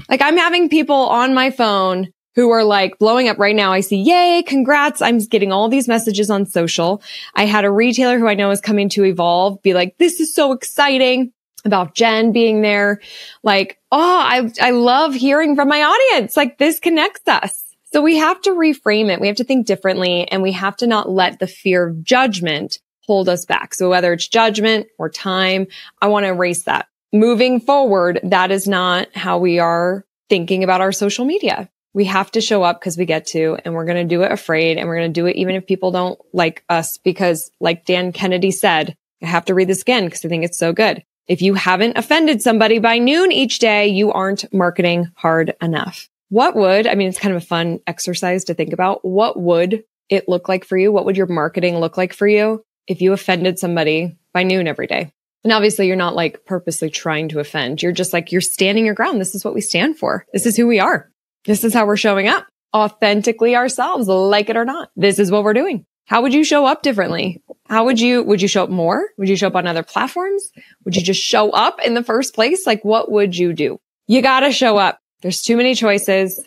Like 0.09 0.23
I'm 0.23 0.37
having 0.37 0.69
people 0.69 0.97
on 0.97 1.35
my 1.35 1.51
phone 1.51 2.13
who 2.35 2.51
are 2.51 2.64
like 2.64 2.99
blowing 2.99 3.29
up 3.29 3.38
right 3.38 3.57
now. 3.57 3.73
I 3.73 3.81
see, 3.81 3.97
yay, 3.97 4.42
congrats. 4.47 5.03
I'm 5.03 5.18
getting 5.18 5.53
all 5.53 5.68
these 5.68 5.88
messages 5.88 6.31
on 6.31 6.47
social. 6.47 7.03
I 7.35 7.45
had 7.47 7.64
a 7.64 7.71
retailer 7.71 8.18
who 8.18 8.29
I 8.29 8.35
know 8.35 8.51
is 8.51 8.61
coming 8.61 8.88
to 8.90 9.05
evolve 9.05 9.62
be 9.62 9.75
like, 9.75 9.99
this 9.99 10.21
is 10.21 10.35
so 10.35 10.53
exciting 10.53 11.33
about 11.64 11.95
Jen 11.95 12.33
being 12.33 12.62
there. 12.62 13.01
Like, 13.42 13.79
oh, 13.92 13.99
I, 13.99 14.51
I 14.61 14.71
love 14.71 15.14
hearing 15.14 15.55
from 15.55 15.68
my 15.68 15.83
audience. 15.83 16.37
Like 16.37 16.59
this 16.59 16.81
connects 16.81 17.29
us. 17.29 17.62
So 17.92 18.01
we 18.01 18.16
have 18.16 18.40
to 18.42 18.51
reframe 18.51 19.11
it. 19.11 19.21
We 19.21 19.27
have 19.27 19.37
to 19.37 19.45
think 19.45 19.66
differently 19.66 20.27
and 20.29 20.42
we 20.42 20.53
have 20.53 20.77
to 20.79 20.87
not 20.87 21.11
let 21.11 21.38
the 21.38 21.47
fear 21.47 21.88
of 21.88 22.03
judgment 22.03 22.79
hold 23.07 23.29
us 23.29 23.45
back. 23.45 23.75
So 23.75 23.90
whether 23.90 24.12
it's 24.12 24.27
judgment 24.27 24.87
or 24.99 25.11
time, 25.11 25.66
I 26.01 26.09
want 26.09 26.25
to 26.25 26.29
erase 26.29 26.62
that. 26.64 26.87
Moving 27.12 27.61
forward, 27.61 28.21
that 28.23 28.51
is 28.51 28.66
not 28.66 29.14
how 29.14 29.38
we 29.38 29.59
are 29.59 30.07
thinking 30.31 30.64
about 30.64 30.81
our 30.81 30.92
social 30.92 31.27
media 31.27 31.68
we 31.95 32.05
have 32.07 32.31
to 32.33 32.41
show 32.41 32.63
up 32.63 32.81
because 32.81 32.97
we 32.97 33.05
get 33.05 33.27
to, 33.29 33.59
and 33.65 33.75
we're 33.75 33.85
going 33.85 34.09
to 34.09 34.15
do 34.15 34.23
it 34.23 34.33
afraid. 34.33 34.79
And 34.79 34.89
we're 34.89 34.97
going 34.97 35.13
to 35.13 35.21
do 35.21 35.27
it 35.27 35.37
even 35.37 35.55
if 35.55 35.67
people 35.67 35.91
don't 35.91 36.19
like 36.33 36.65
us, 36.69 36.99
because 36.99 37.51
like 37.61 37.85
Dan 37.85 38.13
Kennedy 38.13 38.51
said, 38.51 38.97
I 39.23 39.27
have 39.27 39.45
to 39.47 39.55
read 39.55 39.69
this 39.69 39.83
again 39.83 40.07
because 40.07 40.25
I 40.25 40.29
think 40.29 40.45
it's 40.45 40.59
so 40.59 40.73
good. 40.73 41.05
If 41.29 41.43
you 41.43 41.55
haven't 41.55 41.97
offended 41.97 42.43
somebody 42.43 42.79
by 42.81 42.99
noon 42.99 43.31
each 43.31 43.61
day, 43.61 43.87
you 43.87 44.11
aren't 44.11 44.53
marketing 44.53 45.13
hard 45.15 45.55
enough. 45.63 46.09
What 46.31 46.57
would, 46.57 46.87
I 46.87 46.95
mean, 46.95 47.09
it's 47.09 47.19
kind 47.19 47.35
of 47.35 47.43
a 47.43 47.47
fun 47.47 47.81
exercise 47.87 48.45
to 48.45 48.55
think 48.55 48.73
about. 48.73 49.05
What 49.05 49.39
would 49.39 49.85
it 50.09 50.29
look 50.29 50.49
like 50.49 50.65
for 50.65 50.77
you? 50.77 50.91
What 50.91 51.05
would 51.05 51.17
your 51.17 51.27
marketing 51.27 51.79
look 51.79 51.97
like 51.97 52.13
for 52.13 52.27
you 52.27 52.65
if 52.89 53.01
you 53.01 53.13
offended 53.13 53.59
somebody 53.59 54.17
by 54.33 54.43
noon 54.43 54.67
every 54.67 54.87
day? 54.87 55.13
And 55.45 55.53
obviously 55.53 55.87
you're 55.87 55.97
not 55.97 56.17
like 56.17 56.45
purposely 56.45 56.89
trying 56.89 57.29
to 57.29 57.39
offend. 57.39 57.83
You're 57.83 57.93
just 57.93 58.13
like, 58.13 58.33
you're 58.33 58.41
standing 58.41 58.87
your 58.87 58.95
ground. 58.95 59.21
This 59.21 59.35
is 59.35 59.45
what 59.45 59.55
we 59.55 59.61
stand 59.61 59.99
for. 59.99 60.27
This 60.33 60.47
is 60.47 60.57
who 60.57 60.67
we 60.67 60.81
are. 60.81 61.12
This 61.45 61.65
is 61.65 61.75
how 61.75 61.87
we're 61.87 61.97
showing 61.97 62.29
up 62.29 62.47
authentically 62.75 63.57
ourselves, 63.57 64.09
like 64.09 64.49
it 64.49 64.57
or 64.57 64.65
not. 64.65 64.91
This 64.97 65.19
is 65.19 65.31
what 65.31 65.45
we're 65.45 65.53
doing. 65.53 65.85
How 66.07 66.23
would 66.23 66.35
you 66.35 66.45
show 66.45 66.67
up 66.67 66.83
differently? 66.83 67.43
How 67.69 67.85
would 67.85 68.01
you, 68.01 68.23
would 68.23 68.43
you 68.43 68.49
show 68.49 68.65
up 68.65 68.71
more? 68.71 69.09
Would 69.19 69.29
you 69.29 69.37
show 69.37 69.47
up 69.47 69.57
on 69.57 69.67
other 69.67 69.83
platforms? 69.83 70.51
Would 70.85 70.97
you 70.97 71.03
just 71.03 71.23
show 71.23 71.51
up 71.51 71.81
in 71.85 71.95
the 71.95 72.03
first 72.03 72.35
place? 72.35 72.67
Like, 72.67 72.85
what 72.85 73.11
would 73.11 73.37
you 73.37 73.53
do? 73.53 73.79
You 74.09 74.21
gotta 74.21 74.53
show 74.53 74.77
up. 74.77 74.99
There's 75.23 75.43
too 75.43 75.57
many 75.57 75.75
choices. 75.75 76.41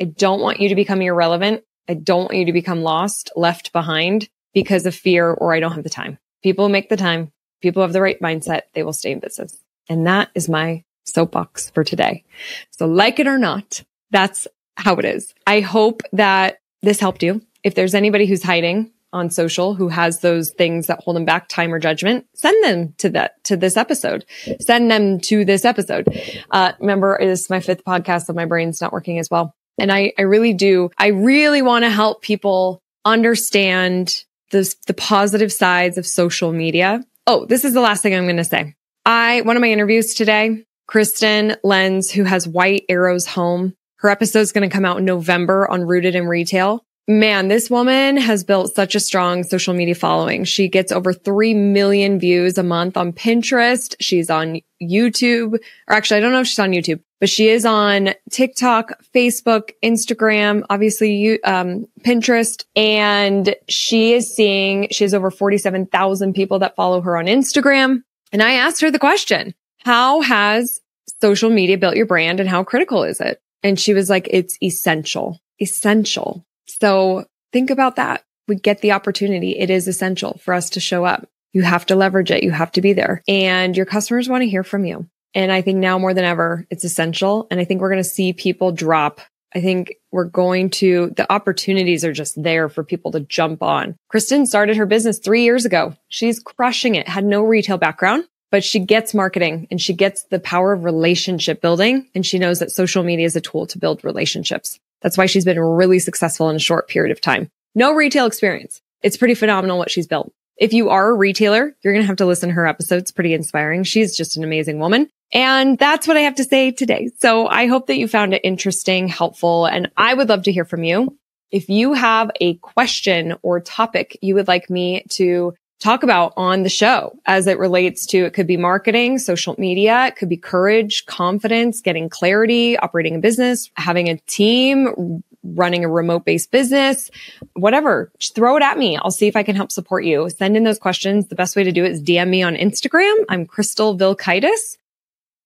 I 0.00 0.04
don't 0.04 0.40
want 0.40 0.60
you 0.60 0.70
to 0.70 0.74
become 0.74 1.02
irrelevant. 1.02 1.62
I 1.88 1.94
don't 1.94 2.24
want 2.24 2.36
you 2.36 2.46
to 2.46 2.52
become 2.52 2.82
lost, 2.82 3.30
left 3.36 3.72
behind 3.72 4.28
because 4.54 4.86
of 4.86 4.94
fear 4.94 5.30
or 5.30 5.54
I 5.54 5.60
don't 5.60 5.72
have 5.72 5.84
the 5.84 5.90
time. 5.90 6.18
People 6.42 6.68
make 6.68 6.88
the 6.88 6.96
time. 6.96 7.32
People 7.60 7.82
have 7.82 7.92
the 7.92 8.00
right 8.00 8.20
mindset. 8.20 8.62
They 8.74 8.82
will 8.82 8.92
stay 8.92 9.12
in 9.12 9.20
business. 9.20 9.56
And 9.88 10.06
that 10.06 10.30
is 10.34 10.48
my 10.48 10.84
soapbox 11.04 11.70
for 11.70 11.84
today. 11.84 12.24
So 12.70 12.86
like 12.86 13.20
it 13.20 13.26
or 13.26 13.38
not, 13.38 13.82
that's 14.12 14.46
how 14.76 14.94
it 14.96 15.04
is. 15.04 15.34
I 15.46 15.60
hope 15.60 16.02
that 16.12 16.58
this 16.82 17.00
helped 17.00 17.22
you. 17.22 17.42
If 17.64 17.74
there's 17.74 17.94
anybody 17.94 18.26
who's 18.26 18.42
hiding 18.42 18.92
on 19.12 19.30
social 19.30 19.74
who 19.74 19.88
has 19.88 20.20
those 20.20 20.50
things 20.50 20.86
that 20.86 21.00
hold 21.00 21.16
them 21.16 21.24
back, 21.24 21.48
time 21.48 21.72
or 21.72 21.78
judgment, 21.78 22.26
send 22.34 22.64
them 22.64 22.94
to 22.98 23.10
that, 23.10 23.42
to 23.44 23.56
this 23.56 23.76
episode. 23.76 24.24
Send 24.60 24.90
them 24.90 25.20
to 25.20 25.44
this 25.44 25.64
episode. 25.64 26.08
Uh, 26.50 26.72
remember, 26.80 27.18
it 27.20 27.28
is 27.28 27.50
my 27.50 27.60
fifth 27.60 27.84
podcast 27.84 28.28
of 28.28 28.36
my 28.36 28.46
brain's 28.46 28.80
not 28.80 28.92
working 28.92 29.18
as 29.18 29.28
well. 29.30 29.54
And 29.78 29.92
I, 29.92 30.12
I 30.18 30.22
really 30.22 30.54
do. 30.54 30.90
I 30.98 31.08
really 31.08 31.62
want 31.62 31.84
to 31.84 31.90
help 31.90 32.22
people 32.22 32.80
understand 33.04 34.24
the, 34.50 34.74
the 34.86 34.94
positive 34.94 35.52
sides 35.52 35.98
of 35.98 36.06
social 36.06 36.52
media. 36.52 37.04
Oh, 37.26 37.46
this 37.46 37.64
is 37.64 37.74
the 37.74 37.80
last 37.80 38.02
thing 38.02 38.14
I'm 38.14 38.24
going 38.24 38.36
to 38.36 38.44
say. 38.44 38.74
I, 39.04 39.42
one 39.42 39.56
of 39.56 39.60
my 39.60 39.70
interviews 39.70 40.14
today, 40.14 40.64
Kristen 40.86 41.56
Lenz, 41.64 42.10
who 42.10 42.24
has 42.24 42.46
White 42.46 42.84
Arrows 42.88 43.26
Home, 43.26 43.74
her 44.02 44.10
episode 44.10 44.40
is 44.40 44.52
going 44.52 44.68
to 44.68 44.74
come 44.74 44.84
out 44.84 44.98
in 44.98 45.04
November 45.04 45.70
on 45.70 45.82
Rooted 45.82 46.16
in 46.16 46.26
Retail. 46.26 46.84
Man, 47.08 47.48
this 47.48 47.70
woman 47.70 48.16
has 48.16 48.44
built 48.44 48.74
such 48.74 48.94
a 48.94 49.00
strong 49.00 49.44
social 49.44 49.74
media 49.74 49.94
following. 49.94 50.44
She 50.44 50.68
gets 50.68 50.92
over 50.92 51.12
3 51.12 51.54
million 51.54 52.18
views 52.18 52.58
a 52.58 52.62
month 52.62 52.96
on 52.96 53.12
Pinterest. 53.12 53.94
She's 54.00 54.28
on 54.28 54.60
YouTube, 54.80 55.54
or 55.88 55.94
actually, 55.94 56.18
I 56.18 56.20
don't 56.20 56.32
know 56.32 56.40
if 56.40 56.46
she's 56.48 56.58
on 56.58 56.70
YouTube, 56.70 57.00
but 57.20 57.28
she 57.28 57.48
is 57.48 57.64
on 57.64 58.10
TikTok, 58.30 58.92
Facebook, 59.14 59.70
Instagram, 59.84 60.64
obviously, 60.68 61.42
um, 61.44 61.86
Pinterest. 62.00 62.64
And 62.74 63.54
she 63.68 64.14
is 64.14 64.32
seeing, 64.32 64.88
she 64.90 65.04
has 65.04 65.14
over 65.14 65.30
47,000 65.30 66.34
people 66.34 66.58
that 66.60 66.76
follow 66.76 67.00
her 67.00 67.16
on 67.16 67.26
Instagram. 67.26 68.02
And 68.32 68.42
I 68.42 68.54
asked 68.54 68.80
her 68.80 68.90
the 68.90 68.98
question, 68.98 69.54
how 69.78 70.22
has 70.22 70.80
social 71.20 71.50
media 71.50 71.78
built 71.78 71.96
your 71.96 72.06
brand 72.06 72.40
and 72.40 72.48
how 72.48 72.64
critical 72.64 73.04
is 73.04 73.20
it? 73.20 73.40
And 73.62 73.78
she 73.78 73.94
was 73.94 74.10
like, 74.10 74.28
it's 74.30 74.56
essential, 74.62 75.40
essential. 75.60 76.44
So 76.66 77.26
think 77.52 77.70
about 77.70 77.96
that. 77.96 78.24
We 78.48 78.56
get 78.56 78.80
the 78.80 78.92
opportunity. 78.92 79.58
It 79.58 79.70
is 79.70 79.86
essential 79.86 80.38
for 80.38 80.54
us 80.54 80.70
to 80.70 80.80
show 80.80 81.04
up. 81.04 81.28
You 81.52 81.62
have 81.62 81.86
to 81.86 81.96
leverage 81.96 82.30
it. 82.30 82.42
You 82.42 82.50
have 82.50 82.72
to 82.72 82.80
be 82.80 82.92
there 82.92 83.22
and 83.28 83.76
your 83.76 83.86
customers 83.86 84.28
want 84.28 84.42
to 84.42 84.48
hear 84.48 84.64
from 84.64 84.84
you. 84.84 85.06
And 85.34 85.52
I 85.52 85.62
think 85.62 85.78
now 85.78 85.98
more 85.98 86.14
than 86.14 86.24
ever, 86.24 86.66
it's 86.70 86.84
essential. 86.84 87.46
And 87.50 87.60
I 87.60 87.64
think 87.64 87.80
we're 87.80 87.90
going 87.90 88.02
to 88.02 88.08
see 88.08 88.32
people 88.32 88.72
drop. 88.72 89.20
I 89.54 89.60
think 89.60 89.94
we're 90.10 90.24
going 90.24 90.70
to, 90.70 91.12
the 91.16 91.30
opportunities 91.30 92.04
are 92.04 92.12
just 92.12 92.42
there 92.42 92.68
for 92.68 92.82
people 92.82 93.12
to 93.12 93.20
jump 93.20 93.62
on. 93.62 93.96
Kristen 94.08 94.46
started 94.46 94.76
her 94.76 94.86
business 94.86 95.18
three 95.18 95.44
years 95.44 95.64
ago. 95.64 95.94
She's 96.08 96.40
crushing 96.40 96.94
it, 96.94 97.08
had 97.08 97.24
no 97.24 97.42
retail 97.42 97.78
background, 97.78 98.24
but 98.52 98.62
she 98.62 98.78
gets 98.78 99.14
marketing 99.14 99.66
and 99.70 99.80
she 99.80 99.94
gets 99.94 100.24
the 100.24 100.38
power 100.38 100.74
of 100.74 100.84
relationship 100.84 101.62
building. 101.62 102.06
And 102.14 102.24
she 102.24 102.38
knows 102.38 102.58
that 102.58 102.70
social 102.70 103.02
media 103.02 103.24
is 103.24 103.34
a 103.34 103.40
tool 103.40 103.66
to 103.68 103.78
build 103.78 104.04
relationships. 104.04 104.78
That's 105.00 105.16
why 105.16 105.26
she's 105.26 105.46
been 105.46 105.58
really 105.58 105.98
successful 105.98 106.50
in 106.50 106.56
a 106.56 106.60
short 106.60 106.86
period 106.86 107.10
of 107.10 107.20
time. 107.20 107.50
No 107.74 107.94
retail 107.94 108.26
experience. 108.26 108.82
It's 109.02 109.16
pretty 109.16 109.34
phenomenal 109.34 109.78
what 109.78 109.90
she's 109.90 110.06
built. 110.06 110.32
If 110.58 110.74
you 110.74 110.90
are 110.90 111.08
a 111.08 111.14
retailer, 111.14 111.74
you're 111.82 111.94
going 111.94 112.04
to 112.04 112.06
have 112.06 112.18
to 112.18 112.26
listen 112.26 112.50
to 112.50 112.54
her 112.54 112.66
episodes. 112.66 113.10
Pretty 113.10 113.32
inspiring. 113.32 113.84
She's 113.84 114.14
just 114.14 114.36
an 114.36 114.44
amazing 114.44 114.78
woman. 114.78 115.08
And 115.32 115.78
that's 115.78 116.06
what 116.06 116.18
I 116.18 116.20
have 116.20 116.34
to 116.34 116.44
say 116.44 116.72
today. 116.72 117.10
So 117.20 117.48
I 117.48 117.66
hope 117.66 117.86
that 117.86 117.96
you 117.96 118.06
found 118.06 118.34
it 118.34 118.42
interesting, 118.44 119.08
helpful, 119.08 119.64
and 119.64 119.90
I 119.96 120.12
would 120.12 120.28
love 120.28 120.42
to 120.42 120.52
hear 120.52 120.66
from 120.66 120.84
you. 120.84 121.16
If 121.50 121.70
you 121.70 121.94
have 121.94 122.30
a 122.40 122.54
question 122.56 123.34
or 123.42 123.60
topic 123.60 124.18
you 124.20 124.34
would 124.34 124.48
like 124.48 124.68
me 124.68 125.04
to 125.10 125.54
talk 125.82 126.02
about 126.02 126.32
on 126.36 126.62
the 126.62 126.68
show 126.68 127.12
as 127.26 127.46
it 127.46 127.58
relates 127.58 128.06
to 128.06 128.24
it 128.24 128.32
could 128.32 128.46
be 128.46 128.56
marketing, 128.56 129.18
social 129.18 129.54
media, 129.58 130.06
it 130.06 130.16
could 130.16 130.28
be 130.28 130.36
courage, 130.36 131.04
confidence, 131.06 131.80
getting 131.80 132.08
clarity, 132.08 132.76
operating 132.78 133.16
a 133.16 133.18
business, 133.18 133.70
having 133.74 134.08
a 134.08 134.16
team, 134.26 135.22
running 135.42 135.84
a 135.84 135.88
remote 135.88 136.24
based 136.24 136.52
business, 136.52 137.10
whatever, 137.54 138.12
just 138.18 138.34
throw 138.34 138.56
it 138.56 138.62
at 138.62 138.78
me. 138.78 138.96
I'll 138.96 139.10
see 139.10 139.26
if 139.26 139.34
I 139.34 139.42
can 139.42 139.56
help 139.56 139.72
support 139.72 140.04
you. 140.04 140.30
Send 140.30 140.56
in 140.56 140.62
those 140.62 140.78
questions. 140.78 141.26
The 141.26 141.34
best 141.34 141.56
way 141.56 141.64
to 141.64 141.72
do 141.72 141.84
it 141.84 141.92
is 141.92 142.02
DM 142.02 142.28
me 142.28 142.42
on 142.42 142.54
Instagram. 142.54 143.24
I'm 143.28 143.44
Crystal 143.44 143.98
Vilkaitis 143.98 144.76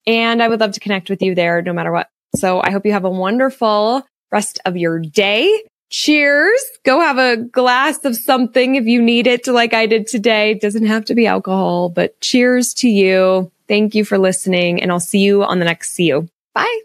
and 0.06 0.42
I 0.42 0.48
would 0.48 0.60
love 0.60 0.72
to 0.72 0.80
connect 0.80 1.08
with 1.08 1.22
you 1.22 1.34
there 1.34 1.62
no 1.62 1.72
matter 1.72 1.92
what. 1.92 2.08
So 2.34 2.60
I 2.62 2.70
hope 2.70 2.84
you 2.84 2.92
have 2.92 3.04
a 3.04 3.10
wonderful 3.10 4.06
rest 4.30 4.60
of 4.66 4.76
your 4.76 4.98
day. 4.98 5.64
Cheers. 5.90 6.62
Go 6.84 7.00
have 7.00 7.18
a 7.18 7.36
glass 7.36 8.04
of 8.04 8.16
something 8.16 8.74
if 8.74 8.86
you 8.86 9.00
need 9.00 9.26
it 9.26 9.46
like 9.46 9.72
I 9.72 9.86
did 9.86 10.06
today. 10.06 10.50
It 10.50 10.60
doesn't 10.60 10.86
have 10.86 11.04
to 11.06 11.14
be 11.14 11.26
alcohol, 11.26 11.88
but 11.88 12.20
cheers 12.20 12.74
to 12.74 12.88
you. 12.88 13.50
Thank 13.68 13.94
you 13.94 14.04
for 14.04 14.18
listening 14.18 14.82
and 14.82 14.90
I'll 14.90 15.00
see 15.00 15.20
you 15.20 15.44
on 15.44 15.58
the 15.58 15.64
next 15.64 15.96
CU. 15.96 16.28
Bye. 16.54 16.80